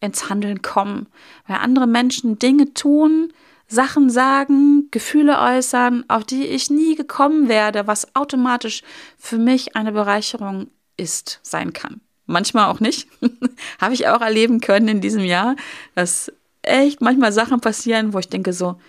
[0.00, 1.08] ins Handeln kommen,
[1.46, 3.34] weil andere Menschen Dinge tun,
[3.68, 8.82] Sachen sagen, Gefühle äußern, auf die ich nie gekommen werde, was automatisch
[9.18, 12.00] für mich eine Bereicherung ist, sein kann.
[12.24, 13.08] Manchmal auch nicht.
[13.80, 15.54] Habe ich auch erleben können in diesem Jahr,
[15.94, 18.80] dass echt manchmal Sachen passieren, wo ich denke so,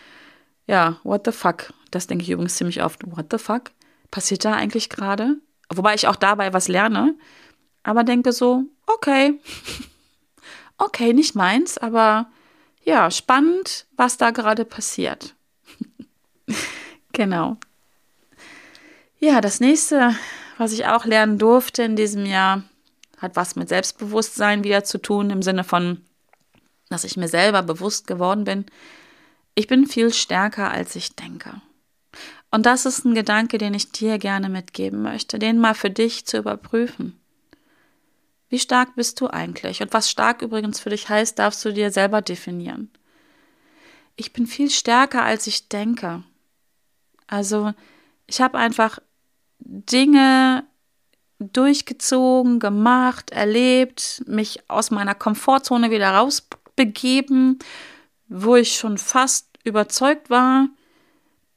[0.66, 1.74] ja, what the fuck?
[1.92, 3.02] Das denke ich übrigens ziemlich oft.
[3.06, 3.72] What the fuck?
[4.12, 5.38] Passiert da eigentlich gerade?
[5.70, 7.16] Wobei ich auch dabei was lerne,
[7.84, 9.40] aber denke so, okay,
[10.78, 12.28] okay, nicht meins, aber
[12.84, 15.36] ja, spannend, was da gerade passiert.
[17.12, 17.58] genau.
[19.20, 20.16] Ja, das nächste,
[20.58, 22.64] was ich auch lernen durfte in diesem Jahr,
[23.18, 26.06] hat was mit Selbstbewusstsein wieder zu tun, im Sinne von,
[26.90, 28.66] dass ich mir selber bewusst geworden bin,
[29.56, 31.62] ich bin viel stärker, als ich denke.
[32.58, 36.26] Und das ist ein Gedanke, den ich dir gerne mitgeben möchte, den mal für dich
[36.26, 37.16] zu überprüfen.
[38.50, 39.84] Wie stark bist du eigentlich?
[39.84, 42.90] Und was stark übrigens für dich heißt, darfst du dir selber definieren.
[44.16, 46.24] Ich bin viel stärker, als ich denke.
[47.28, 47.76] Also
[48.26, 48.98] ich habe einfach
[49.60, 50.66] Dinge
[51.38, 57.60] durchgezogen, gemacht, erlebt, mich aus meiner Komfortzone wieder rausbegeben,
[58.30, 60.70] wo ich schon fast überzeugt war,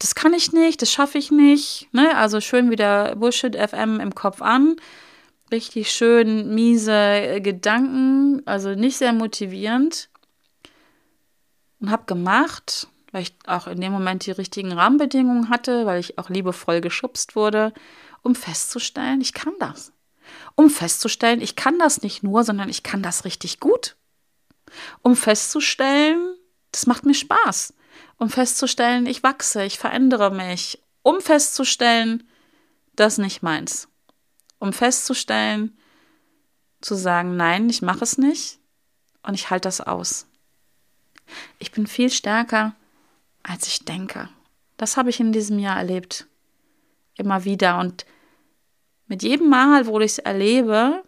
[0.01, 1.89] das kann ich nicht, das schaffe ich nicht.
[1.93, 2.17] Ne?
[2.17, 4.77] Also schön wieder Bullshit FM im Kopf an.
[5.53, 10.09] Richtig schön miese Gedanken, also nicht sehr motivierend.
[11.81, 16.19] Und habe gemacht, weil ich auch in dem Moment die richtigen Rahmenbedingungen hatte, weil ich
[16.19, 17.73] auch liebevoll geschubst wurde
[18.23, 19.93] um festzustellen, ich kann das.
[20.55, 23.97] Um festzustellen, ich kann das nicht nur, sondern ich kann das richtig gut.
[25.03, 26.37] Um festzustellen,
[26.71, 27.75] das macht mir Spaß.
[28.21, 30.79] Um festzustellen, ich wachse, ich verändere mich.
[31.03, 32.29] Um festzustellen,
[32.95, 33.89] das nicht meins.
[34.59, 35.79] Um festzustellen,
[36.83, 38.59] zu sagen, nein, ich mache es nicht
[39.23, 40.27] und ich halte das aus.
[41.59, 42.77] Ich bin viel stärker,
[43.43, 44.29] als ich denke.
[44.77, 46.27] Das habe ich in diesem Jahr erlebt
[47.15, 47.79] immer wieder.
[47.79, 48.05] Und
[49.07, 51.03] mit jedem Mal, wo ich es erlebe,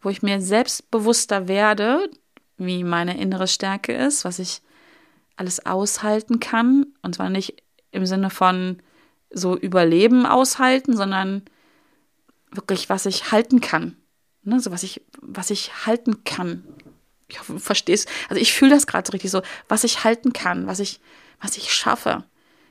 [0.00, 2.08] wo ich mir selbstbewusster werde,
[2.56, 4.60] wie meine innere Stärke ist, was ich
[5.36, 6.86] alles aushalten kann.
[7.02, 8.78] Und zwar nicht im Sinne von
[9.30, 11.42] so Überleben aushalten, sondern
[12.50, 13.96] wirklich, was ich halten kann.
[14.42, 16.64] Ne, so was ich, was ich halten kann.
[17.28, 18.08] Ich hoffe, du verstehst.
[18.28, 21.00] Also ich fühle das gerade so richtig so, was ich halten kann, was ich,
[21.40, 22.24] was ich schaffe.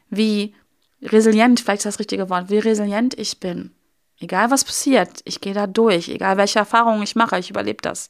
[0.10, 0.54] Wie
[1.02, 3.72] resilient, vielleicht ist das richtige Wort, wie resilient ich bin.
[4.20, 8.10] Egal was passiert, ich gehe da durch, egal welche Erfahrungen ich mache, ich überlebe das.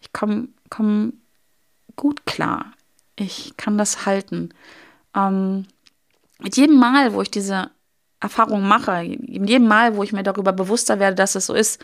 [0.00, 1.20] Ich komme komm
[1.96, 2.73] gut klar.
[3.16, 4.50] Ich kann das halten.
[5.14, 5.66] Ähm,
[6.38, 7.70] mit jedem Mal, wo ich diese
[8.20, 11.82] Erfahrung mache, mit jedem Mal, wo ich mir darüber bewusster werde, dass es so ist,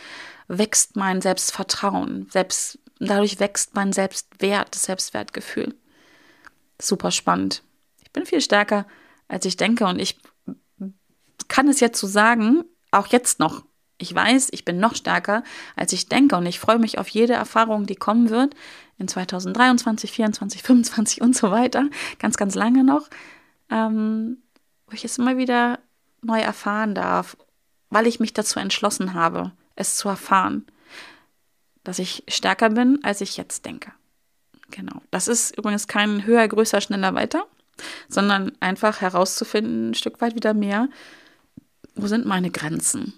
[0.48, 2.28] wächst mein Selbstvertrauen.
[2.30, 5.74] Selbst, dadurch wächst mein Selbstwert, das Selbstwertgefühl.
[6.80, 7.62] Super spannend.
[8.02, 8.86] Ich bin viel stärker
[9.30, 9.86] als ich denke.
[9.86, 10.18] Und ich
[11.48, 13.64] kann es jetzt so sagen, auch jetzt noch.
[13.98, 15.44] Ich weiß, ich bin noch stärker,
[15.76, 16.36] als ich denke.
[16.36, 18.54] Und ich freue mich auf jede Erfahrung, die kommen wird
[19.00, 21.88] in 2023, 2024, 2025 und so weiter.
[22.18, 23.08] Ganz, ganz lange noch.
[23.70, 24.38] Ähm,
[24.86, 25.78] wo ich es immer wieder
[26.22, 27.36] neu erfahren darf,
[27.88, 30.66] weil ich mich dazu entschlossen habe, es zu erfahren,
[31.84, 33.92] dass ich stärker bin, als ich jetzt denke.
[34.70, 35.00] Genau.
[35.10, 37.44] Das ist übrigens kein höher, größer, schneller, weiter,
[38.08, 40.88] sondern einfach herauszufinden, ein Stück weit wieder mehr,
[41.94, 43.14] wo sind meine Grenzen?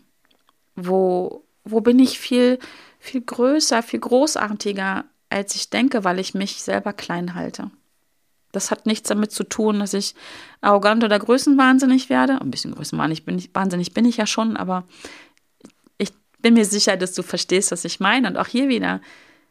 [0.77, 2.59] Wo, wo bin ich viel,
[2.99, 7.71] viel größer, viel großartiger, als ich denke, weil ich mich selber klein halte?
[8.53, 10.15] Das hat nichts damit zu tun, dass ich
[10.61, 12.41] arrogant oder größenwahnsinnig werde.
[12.41, 14.85] Ein bisschen größenwahnsinnig bin ich, wahnsinnig bin ich ja schon, aber
[15.97, 18.29] ich bin mir sicher, dass du verstehst, was ich meine.
[18.29, 19.01] Und auch hier wieder,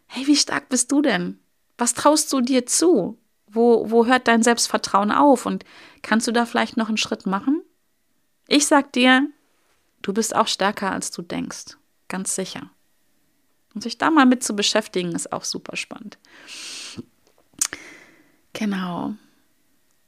[0.06, 1.40] hey, wie stark bist du denn?
[1.78, 3.18] Was traust du dir zu?
[3.48, 5.48] Wo, wo hört dein Selbstvertrauen auf?
[5.48, 5.66] Und
[6.04, 7.64] kannst du da vielleicht noch einen Schritt machen?
[8.48, 9.28] Ich sag dir,
[10.04, 11.78] du bist auch stärker, als du denkst.
[12.08, 12.70] Ganz sicher.
[13.74, 16.18] Und sich da mal mit zu beschäftigen, ist auch super spannend.
[18.54, 19.14] Genau.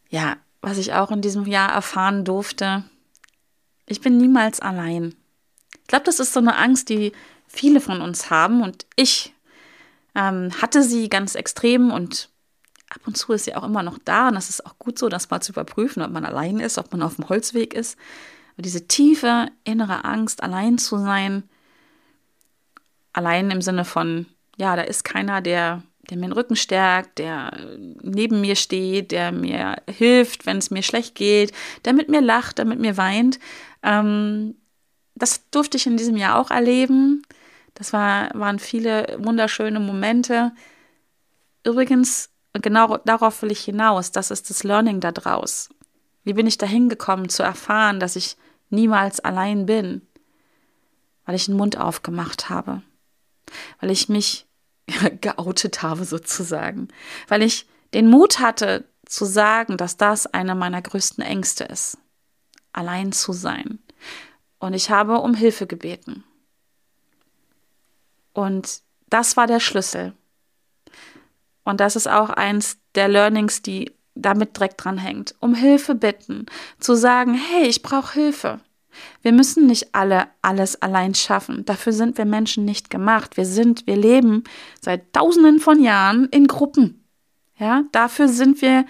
[0.10, 2.84] Ja, was ich auch in diesem Jahr erfahren durfte,
[3.86, 5.15] ich bin niemals allein.
[5.82, 7.12] Ich glaube, das ist so eine Angst, die
[7.47, 9.34] viele von uns haben und ich
[10.15, 12.30] ähm, hatte sie ganz extrem und
[12.89, 15.10] ab und zu ist sie auch immer noch da und das ist auch gut so,
[15.10, 17.97] das mal zu überprüfen, ob man allein ist, ob man auf dem Holzweg ist.
[18.54, 21.43] Aber diese tiefe innere Angst, allein zu sein,
[23.13, 24.26] allein im Sinne von,
[24.58, 27.58] ja, da ist keiner, der der mir den Rücken stärkt, der
[28.02, 31.54] neben mir steht, der mir hilft, wenn es mir schlecht geht,
[31.86, 33.39] der mit mir lacht, der mit mir weint.
[33.82, 34.56] Ähm,
[35.15, 37.23] das durfte ich in diesem Jahr auch erleben.
[37.73, 40.52] Das war, waren viele wunderschöne Momente.
[41.65, 44.12] Übrigens, genau darauf will ich hinaus.
[44.12, 45.69] Das ist das Learning daraus.
[46.23, 48.36] Wie bin ich dahin gekommen, zu erfahren, dass ich
[48.69, 50.02] niemals allein bin?
[51.26, 52.82] Weil ich den Mund aufgemacht habe.
[53.79, 54.45] Weil ich mich
[55.21, 56.87] geoutet habe sozusagen,
[57.27, 61.97] weil ich den Mut hatte zu sagen, dass das einer meiner größten Ängste ist,
[62.71, 63.79] allein zu sein.
[64.59, 66.23] Und ich habe um Hilfe gebeten.
[68.33, 70.13] Und das war der Schlüssel.
[71.63, 75.35] Und das ist auch eins der Learnings, die damit direkt dran hängt.
[75.39, 76.45] Um Hilfe bitten,
[76.79, 78.59] zu sagen, hey, ich brauche Hilfe.
[79.21, 81.65] Wir müssen nicht alle alles allein schaffen.
[81.65, 83.38] Dafür sind wir Menschen nicht gemacht.
[83.38, 84.43] Wir sind, wir leben
[84.82, 87.03] seit tausenden von Jahren in Gruppen.
[87.58, 88.86] Ja, dafür sind wir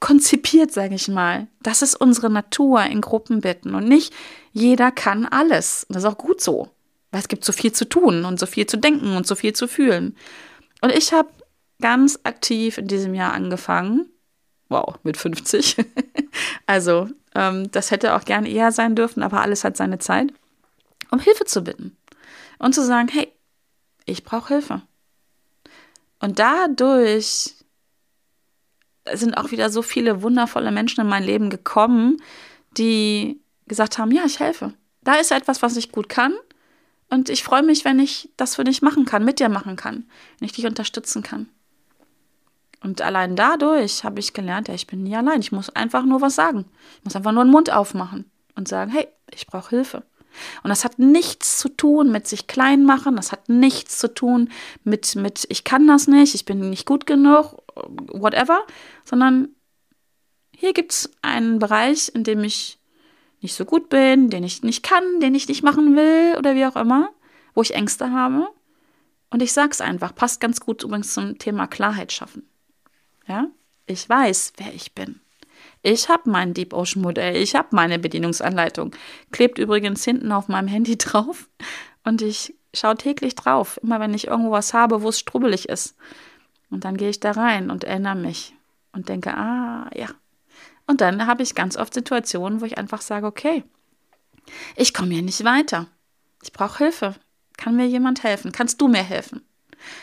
[0.00, 1.46] konzipiert, sage ich mal.
[1.62, 4.12] Das ist unsere Natur in Gruppen bitten und nicht
[4.52, 5.86] jeder kann alles.
[5.88, 6.70] Das ist auch gut so,
[7.10, 9.52] weil es gibt so viel zu tun und so viel zu denken und so viel
[9.52, 10.16] zu fühlen.
[10.80, 11.28] Und ich habe
[11.80, 14.10] ganz aktiv in diesem Jahr angefangen.
[14.70, 15.76] Wow, mit 50.
[16.66, 20.32] also ähm, das hätte auch gern eher sein dürfen, aber alles hat seine Zeit.
[21.10, 21.96] Um Hilfe zu bitten
[22.58, 23.30] und zu sagen, hey,
[24.06, 24.82] ich brauche Hilfe.
[26.20, 27.54] Und dadurch
[29.12, 32.22] sind auch wieder so viele wundervolle Menschen in mein Leben gekommen,
[32.76, 34.72] die gesagt haben, ja, ich helfe.
[35.02, 36.34] Da ist etwas, was ich gut kann.
[37.08, 40.08] Und ich freue mich, wenn ich das für dich machen kann, mit dir machen kann,
[40.38, 41.48] wenn ich dich unterstützen kann.
[42.82, 45.40] Und allein dadurch habe ich gelernt, ja, ich bin nie allein.
[45.40, 46.64] Ich muss einfach nur was sagen.
[46.98, 50.02] Ich muss einfach nur den Mund aufmachen und sagen, hey, ich brauche Hilfe.
[50.62, 54.50] Und das hat nichts zu tun mit sich klein machen, das hat nichts zu tun
[54.84, 57.62] mit, mit ich kann das nicht, ich bin nicht gut genug,
[58.12, 58.60] whatever,
[59.04, 59.48] sondern
[60.54, 62.78] hier gibt es einen Bereich, in dem ich
[63.40, 66.66] nicht so gut bin, den ich nicht kann, den ich nicht machen will oder wie
[66.66, 67.10] auch immer,
[67.54, 68.48] wo ich Ängste habe.
[69.30, 72.49] Und ich sage es einfach, passt ganz gut übrigens zum Thema Klarheit schaffen.
[73.30, 73.46] Ja,
[73.86, 75.20] ich weiß, wer ich bin.
[75.82, 78.90] Ich habe mein Deep Ocean Modell, ich habe meine Bedienungsanleitung.
[79.30, 81.48] Klebt übrigens hinten auf meinem Handy drauf
[82.02, 85.94] und ich schaue täglich drauf, immer wenn ich irgendwo was habe, wo es strubbelig ist.
[86.70, 88.52] Und dann gehe ich da rein und erinnere mich
[88.90, 90.08] und denke, ah, ja.
[90.88, 93.62] Und dann habe ich ganz oft Situationen, wo ich einfach sage, okay,
[94.74, 95.86] ich komme hier nicht weiter.
[96.42, 97.14] Ich brauche Hilfe.
[97.56, 98.50] Kann mir jemand helfen?
[98.50, 99.42] Kannst du mir helfen?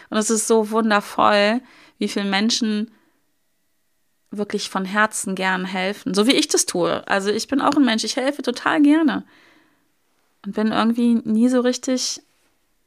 [0.10, 1.60] Und es ist so wundervoll,
[1.98, 2.90] wie viele Menschen
[4.32, 7.08] wirklich von Herzen gern helfen, so wie ich das tue.
[7.08, 9.24] Also ich bin auch ein Mensch, ich helfe total gerne
[10.46, 12.22] und bin irgendwie nie so richtig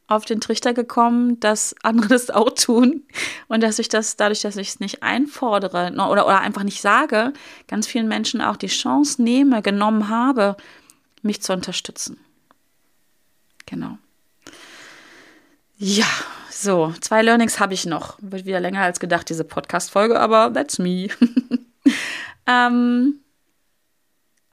[0.07, 3.03] auf den Trichter gekommen, dass andere das auch tun
[3.47, 7.33] und dass ich das dadurch, dass ich es nicht einfordere oder, oder einfach nicht sage,
[7.67, 10.57] ganz vielen Menschen auch die Chance nehme, genommen habe,
[11.21, 12.19] mich zu unterstützen.
[13.65, 13.97] Genau.
[15.77, 16.05] Ja,
[16.61, 18.17] so, zwei Learnings habe ich noch.
[18.21, 21.07] Wird wieder länger als gedacht, diese Podcast-Folge, aber that's me.
[22.47, 23.21] ähm,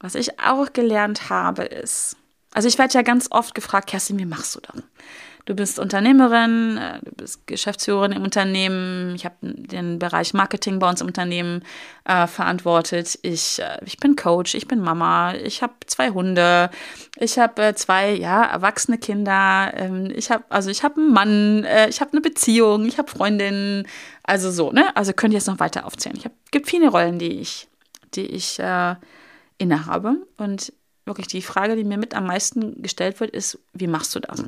[0.00, 2.16] was ich auch gelernt habe, ist,
[2.52, 4.82] Also ich werde ja ganz oft gefragt, Kerstin, wie machst du das?
[5.48, 9.14] Du bist Unternehmerin, äh, du bist Geschäftsführerin im Unternehmen.
[9.14, 11.64] Ich habe den Bereich Marketing bei uns im Unternehmen
[12.04, 13.18] äh, verantwortet.
[13.22, 16.68] Ich, äh, ich bin Coach, ich bin Mama, ich habe zwei Hunde,
[17.16, 21.64] ich habe äh, zwei ja, erwachsene Kinder, ähm, ich habe also ich habe einen Mann,
[21.64, 23.88] äh, ich habe eine Beziehung, ich habe Freundinnen,
[24.24, 24.94] also so, ne?
[24.96, 26.18] Also könnt ihr jetzt noch weiter aufzählen.
[26.18, 27.68] Ich habe gibt viele Rollen, die ich,
[28.12, 28.96] die ich äh,
[29.56, 30.26] innehabe.
[30.36, 30.74] Und
[31.06, 34.44] wirklich die Frage, die mir mit am meisten gestellt wird, ist, wie machst du das?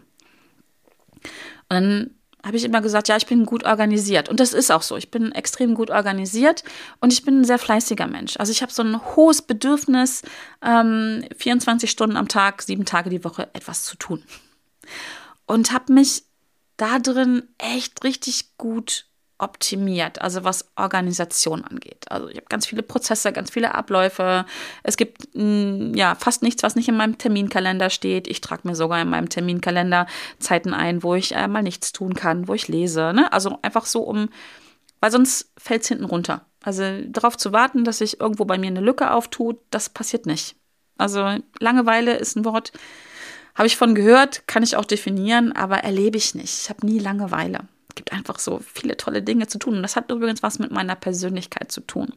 [1.71, 2.11] Dann
[2.45, 4.29] habe ich immer gesagt, ja, ich bin gut organisiert.
[4.29, 4.97] Und das ist auch so.
[4.97, 6.65] Ich bin extrem gut organisiert
[7.01, 8.37] und ich bin ein sehr fleißiger Mensch.
[8.39, 10.23] Also ich habe so ein hohes Bedürfnis,
[10.63, 14.23] ähm, 24 Stunden am Tag, sieben Tage die Woche etwas zu tun.
[15.47, 16.25] Und habe mich
[16.77, 19.07] da drin echt richtig gut
[19.41, 22.05] optimiert, also was Organisation angeht.
[22.11, 24.45] Also ich habe ganz viele Prozesse, ganz viele Abläufe.
[24.83, 28.29] Es gibt mm, ja fast nichts, was nicht in meinem Terminkalender steht.
[28.29, 30.07] Ich trage mir sogar in meinem Terminkalender
[30.39, 33.13] Zeiten ein, wo ich äh, mal nichts tun kann, wo ich lese.
[33.13, 33.33] Ne?
[33.33, 34.29] Also einfach so um,
[35.01, 36.47] weil sonst fällt es hinten runter.
[36.63, 40.57] Also darauf zu warten, dass sich irgendwo bei mir eine Lücke auftut, das passiert nicht.
[40.99, 42.73] Also Langeweile ist ein Wort,
[43.55, 46.63] habe ich von gehört, kann ich auch definieren, aber erlebe ich nicht.
[46.63, 47.61] Ich habe nie Langeweile
[48.01, 49.77] gibt einfach so viele tolle Dinge zu tun.
[49.77, 52.15] Und das hat übrigens was mit meiner Persönlichkeit zu tun.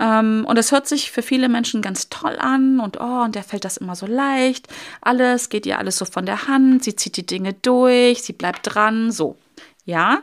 [0.00, 3.44] Ähm, und es hört sich für viele Menschen ganz toll an und oh, und der
[3.44, 4.66] fällt das immer so leicht.
[5.00, 6.82] Alles geht ihr alles so von der Hand.
[6.82, 9.12] Sie zieht die Dinge durch, sie bleibt dran.
[9.12, 9.36] So.
[9.84, 10.22] Ja,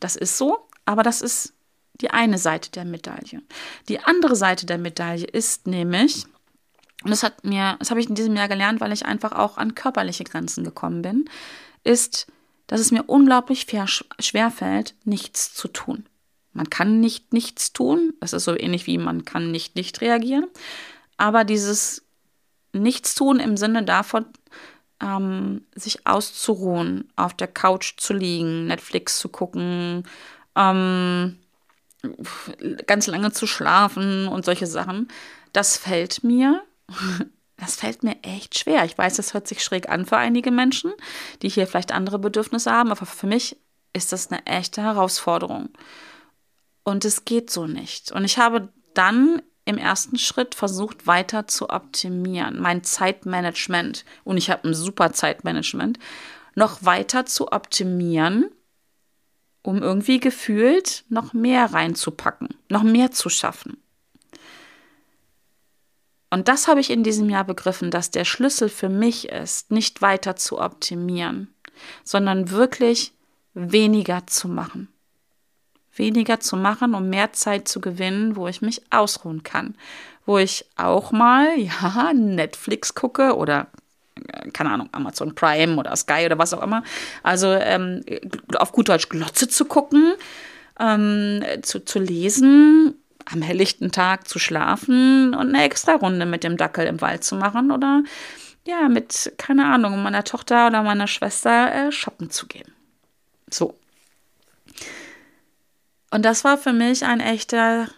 [0.00, 1.52] das ist so, aber das ist
[2.00, 3.42] die eine Seite der Medaille.
[3.88, 6.24] Die andere Seite der Medaille ist nämlich,
[7.04, 9.56] und das hat mir, das habe ich in diesem Jahr gelernt, weil ich einfach auch
[9.56, 11.30] an körperliche Grenzen gekommen bin,
[11.84, 12.26] ist,
[12.66, 13.66] dass es mir unglaublich
[14.18, 16.06] schwer fällt, nichts zu tun.
[16.52, 20.46] Man kann nicht nichts tun, das ist so ähnlich wie man kann nicht nicht reagieren,
[21.16, 22.02] aber dieses
[22.72, 24.26] Nichtstun im Sinne davon,
[25.00, 30.04] ähm, sich auszuruhen, auf der Couch zu liegen, Netflix zu gucken,
[30.54, 31.38] ähm,
[32.86, 35.08] ganz lange zu schlafen und solche Sachen,
[35.52, 36.62] das fällt mir
[37.56, 38.84] das fällt mir echt schwer.
[38.84, 40.92] Ich weiß, das hört sich schräg an für einige Menschen,
[41.42, 43.56] die hier vielleicht andere Bedürfnisse haben, aber für mich
[43.92, 45.70] ist das eine echte Herausforderung.
[46.84, 48.12] Und es geht so nicht.
[48.12, 54.50] Und ich habe dann im ersten Schritt versucht, weiter zu optimieren, mein Zeitmanagement, und ich
[54.50, 55.98] habe ein super Zeitmanagement,
[56.54, 58.50] noch weiter zu optimieren,
[59.62, 63.78] um irgendwie gefühlt noch mehr reinzupacken, noch mehr zu schaffen.
[66.30, 70.02] Und das habe ich in diesem Jahr begriffen, dass der Schlüssel für mich ist, nicht
[70.02, 71.54] weiter zu optimieren,
[72.04, 73.12] sondern wirklich
[73.54, 74.88] weniger zu machen.
[75.94, 79.76] Weniger zu machen, um mehr Zeit zu gewinnen, wo ich mich ausruhen kann.
[80.26, 83.68] Wo ich auch mal, ja, Netflix gucke oder
[84.28, 86.82] äh, keine Ahnung, Amazon Prime oder Sky oder was auch immer.
[87.22, 88.02] Also ähm,
[88.56, 90.14] auf gut Deutsch Glotze zu gucken,
[90.78, 92.94] ähm, zu, zu lesen,
[93.26, 97.34] am helllichten Tag zu schlafen und eine extra Runde mit dem Dackel im Wald zu
[97.34, 98.02] machen oder
[98.66, 102.72] ja, mit, keine Ahnung, meiner Tochter oder meiner Schwester äh, shoppen zu gehen.
[103.50, 103.78] So.
[106.10, 107.88] Und das war für mich ein echter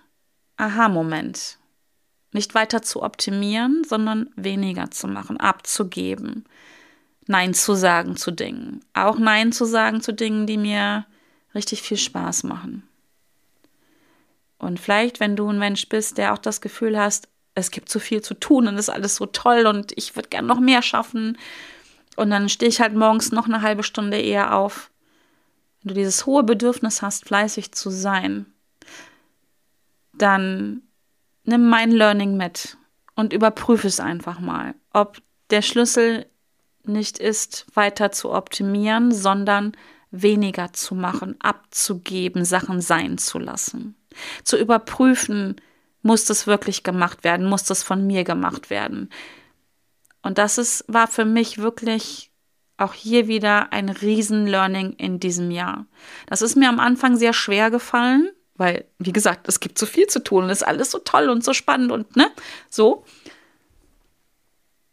[0.56, 1.58] Aha-Moment.
[2.32, 6.44] Nicht weiter zu optimieren, sondern weniger zu machen, abzugeben.
[7.26, 8.84] Nein zu sagen zu Dingen.
[8.94, 11.06] Auch Nein zu sagen zu Dingen, die mir
[11.54, 12.87] richtig viel Spaß machen.
[14.58, 17.98] Und vielleicht, wenn du ein Mensch bist, der auch das Gefühl hast, es gibt so
[17.98, 20.82] viel zu tun und es ist alles so toll und ich würde gern noch mehr
[20.82, 21.38] schaffen.
[22.16, 24.90] Und dann stehe ich halt morgens noch eine halbe Stunde eher auf.
[25.82, 28.46] Wenn du dieses hohe Bedürfnis hast, fleißig zu sein,
[30.12, 30.82] dann
[31.44, 32.76] nimm mein Learning mit
[33.14, 35.18] und überprüfe es einfach mal, ob
[35.50, 36.26] der Schlüssel
[36.84, 39.72] nicht ist, weiter zu optimieren, sondern
[40.10, 43.97] weniger zu machen, abzugeben, Sachen sein zu lassen
[44.44, 45.60] zu überprüfen,
[46.02, 49.10] muss das wirklich gemacht werden, muss das von mir gemacht werden.
[50.22, 52.30] Und das ist, war für mich wirklich
[52.76, 55.86] auch hier wieder ein Riesen-Learning in diesem Jahr.
[56.26, 60.06] Das ist mir am Anfang sehr schwer gefallen, weil, wie gesagt, es gibt so viel
[60.06, 62.30] zu tun und es ist alles so toll und so spannend und ne,
[62.70, 63.04] so.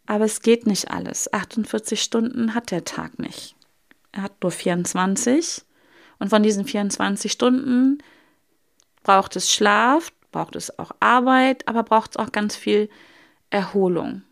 [0.08, 1.32] Aber es geht nicht alles.
[1.34, 3.56] 48 Stunden hat der Tag nicht.
[4.12, 5.64] Er hat nur 24.
[6.20, 7.98] Und von diesen 24 Stunden
[9.06, 12.90] braucht es Schlaf, braucht es auch Arbeit, aber braucht es auch ganz viel
[13.52, 14.24] Erholung.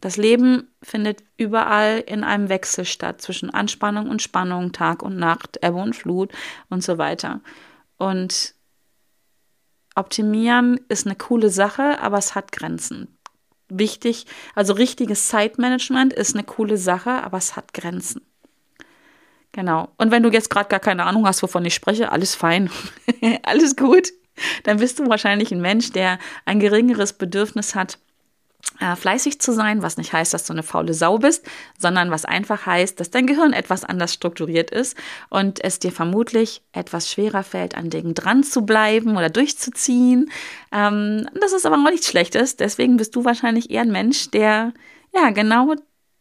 [0.00, 5.58] Das Leben findet überall in einem Wechsel statt zwischen Anspannung und Spannung, Tag und Nacht,
[5.62, 6.32] Ebbe und Flut
[6.68, 7.40] und so weiter.
[7.96, 8.54] Und
[9.94, 13.16] optimieren ist eine coole Sache, aber es hat Grenzen.
[13.68, 14.26] wichtig.
[14.54, 18.22] Also richtiges Zeitmanagement ist eine coole Sache, aber es hat Grenzen.
[19.56, 19.88] Genau.
[19.96, 22.70] Und wenn du jetzt gerade gar keine Ahnung hast, wovon ich spreche, alles fein.
[23.42, 24.12] alles gut.
[24.64, 27.98] Dann bist du wahrscheinlich ein Mensch, der ein geringeres Bedürfnis hat,
[28.80, 31.46] äh, fleißig zu sein, was nicht heißt, dass du eine faule Sau bist,
[31.78, 34.94] sondern was einfach heißt, dass dein Gehirn etwas anders strukturiert ist
[35.30, 40.30] und es dir vermutlich etwas schwerer fällt, an Dingen dran zu bleiben oder durchzuziehen.
[40.70, 42.56] Ähm, das ist aber auch nichts Schlechtes.
[42.56, 44.74] Deswegen bist du wahrscheinlich eher ein Mensch, der
[45.14, 45.74] ja genau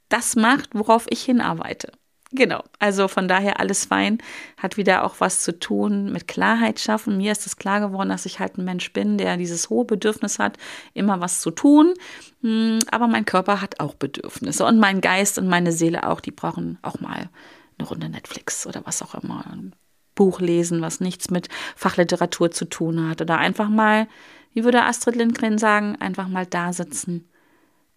[0.07, 1.91] das macht, worauf ich hinarbeite.
[2.36, 4.17] Genau, also von daher alles fein,
[4.57, 7.15] hat wieder auch was zu tun mit Klarheit schaffen.
[7.17, 10.38] Mir ist es klar geworden, dass ich halt ein Mensch bin, der dieses hohe Bedürfnis
[10.38, 10.57] hat,
[10.93, 11.93] immer was zu tun.
[12.41, 16.31] Hm, aber mein Körper hat auch Bedürfnisse und mein Geist und meine Seele auch, die
[16.31, 17.29] brauchen auch mal
[17.77, 19.45] eine Runde Netflix oder was auch immer.
[19.49, 19.73] Ein
[20.13, 23.21] Buch lesen, was nichts mit Fachliteratur zu tun hat.
[23.21, 24.07] Oder einfach mal,
[24.53, 27.29] wie würde Astrid Lindgren sagen, einfach mal da sitzen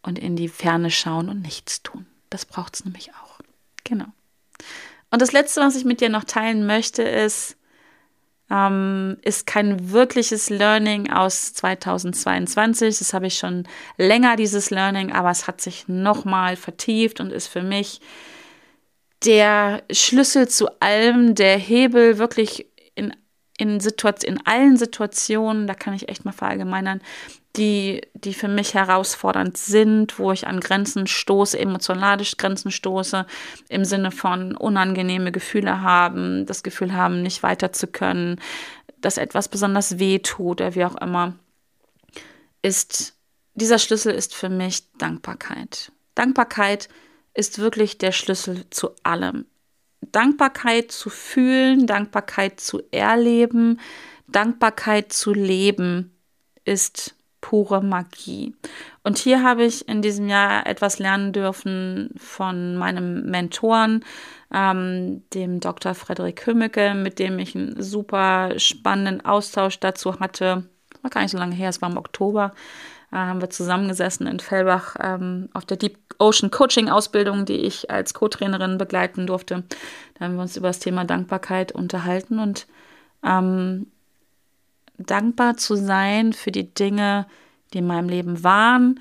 [0.02, 2.06] und in die Ferne schauen und nichts tun.
[2.30, 3.40] Das braucht es nämlich auch.
[3.84, 4.06] Genau.
[5.10, 7.56] Und das Letzte, was ich mit dir noch teilen möchte, ist,
[8.50, 12.98] ähm, ist kein wirkliches Learning aus 2022.
[12.98, 13.64] Das habe ich schon
[13.96, 18.00] länger, dieses Learning, aber es hat sich nochmal vertieft und ist für mich
[19.24, 23.14] der Schlüssel zu allem, der Hebel wirklich in,
[23.58, 27.02] in, in allen Situationen, da kann ich echt mal verallgemeinern,
[27.56, 33.26] die, die für mich herausfordernd sind, wo ich an Grenzen stoße, emotionalisch Grenzen stoße,
[33.68, 38.40] im Sinne von unangenehme Gefühle haben, das Gefühl haben, nicht weiter zu können,
[39.00, 41.34] dass etwas besonders weh tut oder wie auch immer,
[42.62, 43.14] ist,
[43.54, 45.92] dieser Schlüssel ist für mich Dankbarkeit.
[46.14, 46.88] Dankbarkeit
[47.34, 49.46] ist wirklich der Schlüssel zu allem.
[50.00, 53.80] Dankbarkeit zu fühlen, Dankbarkeit zu erleben,
[54.26, 56.14] Dankbarkeit zu leben
[56.64, 57.14] ist
[57.48, 58.54] pure Magie.
[59.02, 64.04] Und hier habe ich in diesem Jahr etwas lernen dürfen von meinem Mentoren,
[64.52, 65.94] ähm, dem Dr.
[65.94, 70.68] Frederik Hümmecke, mit dem ich einen super spannenden Austausch dazu hatte.
[71.00, 72.52] War gar nicht so lange her, es war im Oktober.
[73.10, 77.90] Äh, haben wir zusammengesessen in Fellbach ähm, auf der Deep Ocean Coaching Ausbildung, die ich
[77.90, 79.64] als Co-Trainerin begleiten durfte.
[80.18, 82.66] Da haben wir uns über das Thema Dankbarkeit unterhalten und
[83.24, 83.86] ähm,
[84.98, 87.26] dankbar zu sein für die Dinge,
[87.72, 89.00] die in meinem Leben waren,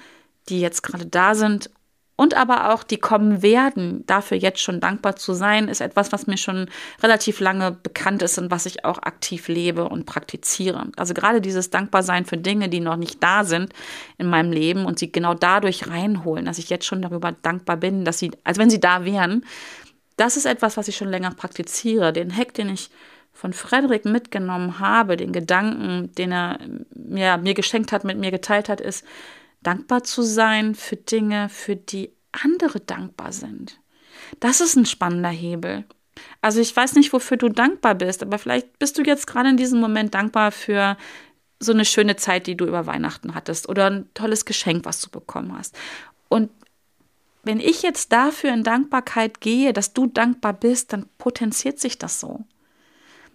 [0.49, 1.69] die jetzt gerade da sind
[2.17, 4.03] und aber auch die kommen werden.
[4.07, 6.67] Dafür jetzt schon dankbar zu sein, ist etwas, was mir schon
[7.01, 10.87] relativ lange bekannt ist und was ich auch aktiv lebe und praktiziere.
[10.97, 13.71] Also gerade dieses Dankbarsein für Dinge, die noch nicht da sind
[14.17, 18.03] in meinem Leben und sie genau dadurch reinholen, dass ich jetzt schon darüber dankbar bin,
[18.03, 19.45] dass sie, als wenn sie da wären.
[20.17, 22.11] Das ist etwas, was ich schon länger praktiziere.
[22.11, 22.89] Den Hack, den ich
[23.37, 26.57] von Frederik mitgenommen habe, den Gedanken, den er
[26.95, 29.05] mir, mir geschenkt hat, mit mir geteilt hat, ist,
[29.61, 33.79] dankbar zu sein für Dinge, für die andere dankbar sind.
[34.39, 35.85] Das ist ein spannender Hebel.
[36.41, 39.57] Also ich weiß nicht, wofür du dankbar bist, aber vielleicht bist du jetzt gerade in
[39.57, 40.97] diesem Moment dankbar für
[41.59, 45.11] so eine schöne Zeit, die du über Weihnachten hattest oder ein tolles Geschenk, was du
[45.11, 45.77] bekommen hast.
[46.27, 46.49] Und
[47.43, 52.19] wenn ich jetzt dafür in Dankbarkeit gehe, dass du dankbar bist, dann potenziert sich das
[52.19, 52.45] so.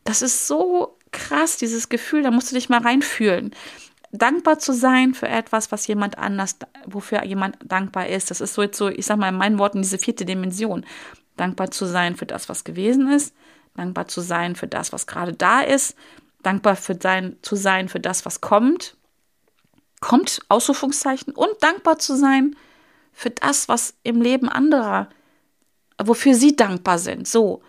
[0.04, 3.54] Das ist so krass, dieses Gefühl, da musst du dich mal reinfühlen.
[4.10, 8.30] Dankbar zu sein für etwas, was jemand anders, wofür jemand dankbar ist.
[8.30, 10.84] Das ist so jetzt so, ich sag mal in meinen Worten, diese vierte Dimension.
[11.36, 13.34] Dankbar zu sein für das, was gewesen ist.
[13.74, 15.96] Dankbar zu sein für das, was gerade da ist.
[16.42, 18.96] Dankbar für sein, zu sein für das, was kommt.
[20.00, 21.32] Kommt, Ausrufungszeichen.
[21.32, 22.56] Und dankbar zu sein
[23.12, 25.08] für das, was im Leben anderer,
[26.02, 27.26] wofür sie dankbar sind.
[27.28, 27.62] So.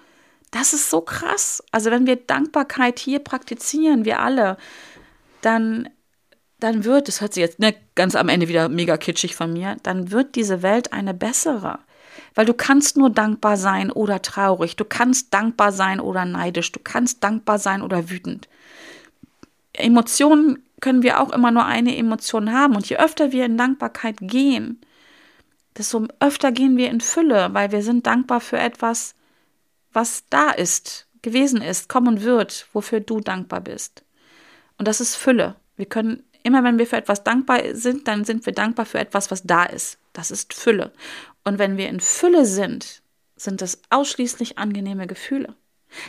[0.53, 1.63] Das ist so krass.
[1.71, 4.57] Also wenn wir Dankbarkeit hier praktizieren, wir alle,
[5.41, 5.89] dann,
[6.59, 9.77] dann wird, das hört sich jetzt ne, ganz am Ende wieder mega kitschig von mir,
[9.81, 11.79] dann wird diese Welt eine bessere.
[12.35, 14.75] Weil du kannst nur dankbar sein oder traurig.
[14.75, 16.71] Du kannst dankbar sein oder neidisch.
[16.71, 18.47] Du kannst dankbar sein oder wütend.
[19.73, 22.75] Emotionen können wir auch immer nur eine Emotion haben.
[22.75, 24.79] Und je öfter wir in Dankbarkeit gehen,
[25.75, 29.15] desto öfter gehen wir in Fülle, weil wir sind dankbar für etwas,
[29.93, 34.03] was da ist, gewesen ist, kommen wird, wofür du dankbar bist.
[34.77, 35.55] Und das ist Fülle.
[35.77, 39.31] Wir können immer, wenn wir für etwas dankbar sind, dann sind wir dankbar für etwas,
[39.31, 39.97] was da ist.
[40.11, 40.91] Das ist Fülle.
[41.43, 43.01] Und wenn wir in Fülle sind,
[43.35, 45.55] sind es ausschließlich angenehme Gefühle.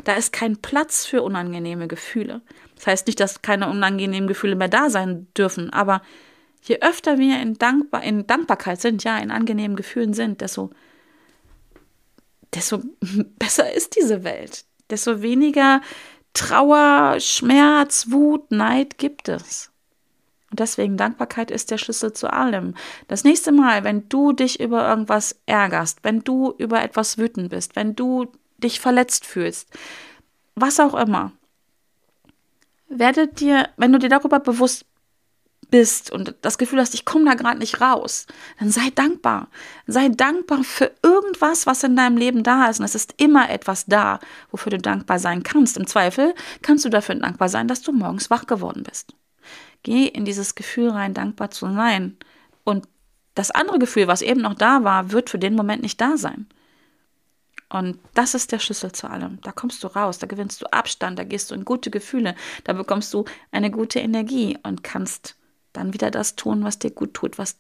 [0.05, 2.41] Da ist kein Platz für unangenehme Gefühle.
[2.77, 6.03] Das heißt nicht, dass keine unangenehmen Gefühle mehr da sein dürfen, aber
[6.63, 10.71] je öfter wir in, Dankbar in Dankbarkeit sind, ja, in angenehmen Gefühlen sind, desto
[12.55, 12.81] desto
[13.39, 14.65] besser ist diese Welt.
[14.91, 15.81] Desto weniger
[16.35, 19.71] Trauer, Schmerz, Wut, Neid gibt es.
[20.51, 22.75] Und deswegen Dankbarkeit ist der Schlüssel zu allem.
[23.09, 27.77] Das nächste Mal, wenn du dich über irgendwas ärgerst, wenn du über etwas wütend bist,
[27.77, 29.69] wenn du dich verletzt fühlst,
[30.55, 31.33] was auch immer,
[32.89, 34.87] werde dir, wenn du dir darüber bewusst
[35.75, 38.29] bist und das Gefühl hast, ich komme da gerade nicht raus,
[38.61, 39.49] dann sei dankbar.
[39.89, 42.79] Sei dankbar für irgendwas, was in deinem Leben da ist.
[42.79, 44.21] Und es ist immer etwas da,
[44.53, 45.77] wofür du dankbar sein kannst.
[45.77, 49.15] Im Zweifel kannst du dafür dankbar sein, dass du morgens wach geworden bist.
[49.83, 52.19] Geh in dieses Gefühl rein, dankbar zu sein.
[52.63, 52.87] Und
[53.35, 56.47] das andere Gefühl, was eben noch da war, wird für den Moment nicht da sein.
[57.69, 59.41] Und das ist der Schlüssel zu allem.
[59.43, 62.75] Da kommst du raus, da gewinnst du Abstand, da gehst du in gute Gefühle, da
[62.75, 65.37] bekommst du eine gute Energie und kannst
[65.75, 67.59] dann wieder das tun, was dir gut tut, was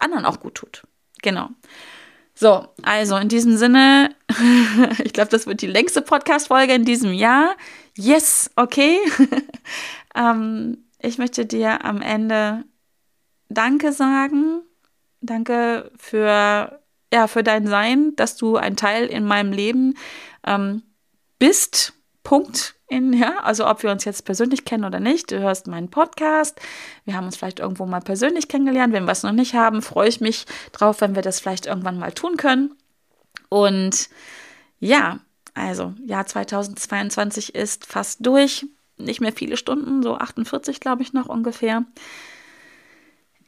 [0.00, 0.82] anderen auch gut tut.
[1.22, 1.50] Genau.
[2.34, 4.16] So, also in diesem Sinne,
[5.04, 7.54] ich glaube, das wird die längste Podcast-Folge in diesem Jahr.
[7.96, 8.98] Yes, okay.
[10.14, 12.64] ähm, ich möchte dir am Ende
[13.48, 14.62] Danke sagen.
[15.20, 16.80] Danke für,
[17.12, 19.94] ja, für dein Sein, dass du ein Teil in meinem Leben
[20.44, 20.82] ähm,
[21.38, 21.92] bist.
[22.22, 25.90] Punkt in, ja, also ob wir uns jetzt persönlich kennen oder nicht, du hörst meinen
[25.90, 26.60] Podcast,
[27.04, 30.08] wir haben uns vielleicht irgendwo mal persönlich kennengelernt, wenn wir es noch nicht haben, freue
[30.08, 32.74] ich mich drauf, wenn wir das vielleicht irgendwann mal tun können.
[33.48, 34.10] Und
[34.78, 35.20] ja,
[35.54, 38.66] also Jahr 2022 ist fast durch,
[38.98, 41.84] nicht mehr viele Stunden, so 48 glaube ich noch ungefähr.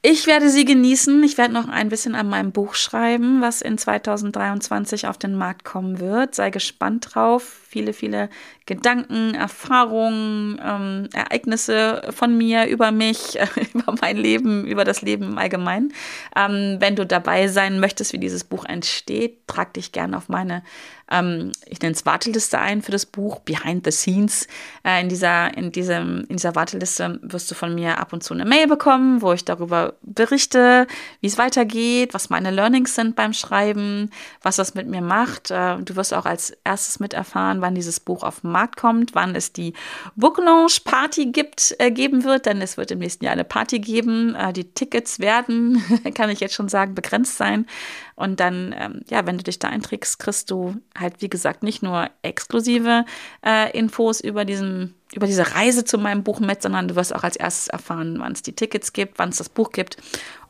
[0.06, 1.22] Ich werde sie genießen.
[1.22, 5.64] Ich werde noch ein bisschen an meinem Buch schreiben, was in 2023 auf den Markt
[5.64, 6.34] kommen wird.
[6.34, 7.42] Sei gespannt drauf.
[7.70, 8.28] Viele, viele
[8.66, 13.38] Gedanken, Erfahrungen, ähm, Ereignisse von mir über mich,
[13.74, 15.92] über mein Leben, über das Leben im Allgemeinen.
[16.36, 20.62] Ähm, wenn du dabei sein möchtest, wie dieses Buch entsteht, trag dich gerne auf meine
[21.10, 24.46] ähm, ich nenne es Warteliste ein für das Buch Behind the Scenes.
[24.84, 28.32] Äh, in, dieser, in, diesem, in dieser Warteliste wirst du von mir ab und zu
[28.32, 30.86] eine Mail bekommen, wo ich darüber berichte,
[31.20, 34.10] wie es weitergeht, was meine Learnings sind beim Schreiben,
[34.42, 35.50] was das mit mir macht.
[35.50, 39.52] Äh, du wirst auch als erstes miterfahren, wann dieses Buch auf Markt kommt, wann es
[39.52, 39.74] die
[40.14, 43.80] Book Launch Party gibt, äh, geben wird, denn es wird im nächsten Jahr eine Party
[43.80, 44.34] geben.
[44.34, 45.82] Äh, die Tickets werden,
[46.14, 47.66] kann ich jetzt schon sagen, begrenzt sein.
[48.14, 51.82] Und dann, ähm, ja, wenn du dich da einträgst, kriegst du halt, wie gesagt, nicht
[51.82, 53.04] nur exklusive
[53.44, 57.22] äh, Infos über diesen über diese Reise zu meinem Buch mit, sondern du wirst auch
[57.22, 59.96] als erstes erfahren, wann es die Tickets gibt, wann es das Buch gibt.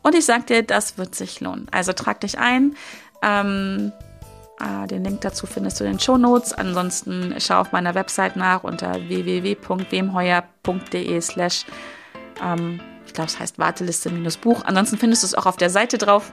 [0.02, 1.66] Und ich sag dir, das wird sich lohnen.
[1.70, 2.74] Also trag dich ein.
[3.22, 4.13] Ähm, äh,
[4.86, 6.52] den Link dazu findest du in den Show Notes.
[6.52, 11.66] Ansonsten schau auf meiner Website nach unter www.wemheuer.de slash
[12.42, 14.62] ähm, ich glaube, es heißt Warteliste minus Buch.
[14.64, 16.32] Ansonsten findest du es auch auf der Seite drauf.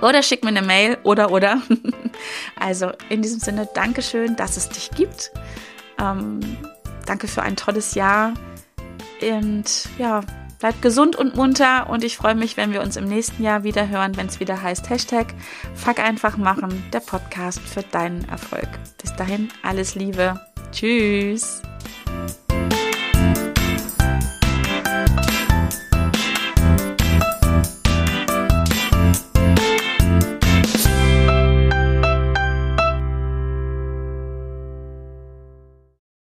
[0.00, 1.62] Oder schick mir eine Mail oder oder.
[2.60, 5.32] also in diesem Sinne, Dankeschön, dass es dich gibt.
[5.98, 6.40] Ähm,
[7.06, 8.34] danke für ein tolles Jahr.
[9.22, 10.20] Und ja,
[10.66, 13.88] bleib gesund und munter und ich freue mich, wenn wir uns im nächsten Jahr wieder
[13.88, 15.32] hören, wenn es wieder heißt Hashtag
[15.76, 18.66] Fuck einfach machen, der Podcast für deinen Erfolg.
[19.00, 20.40] Bis dahin, alles Liebe.
[20.72, 21.62] Tschüss.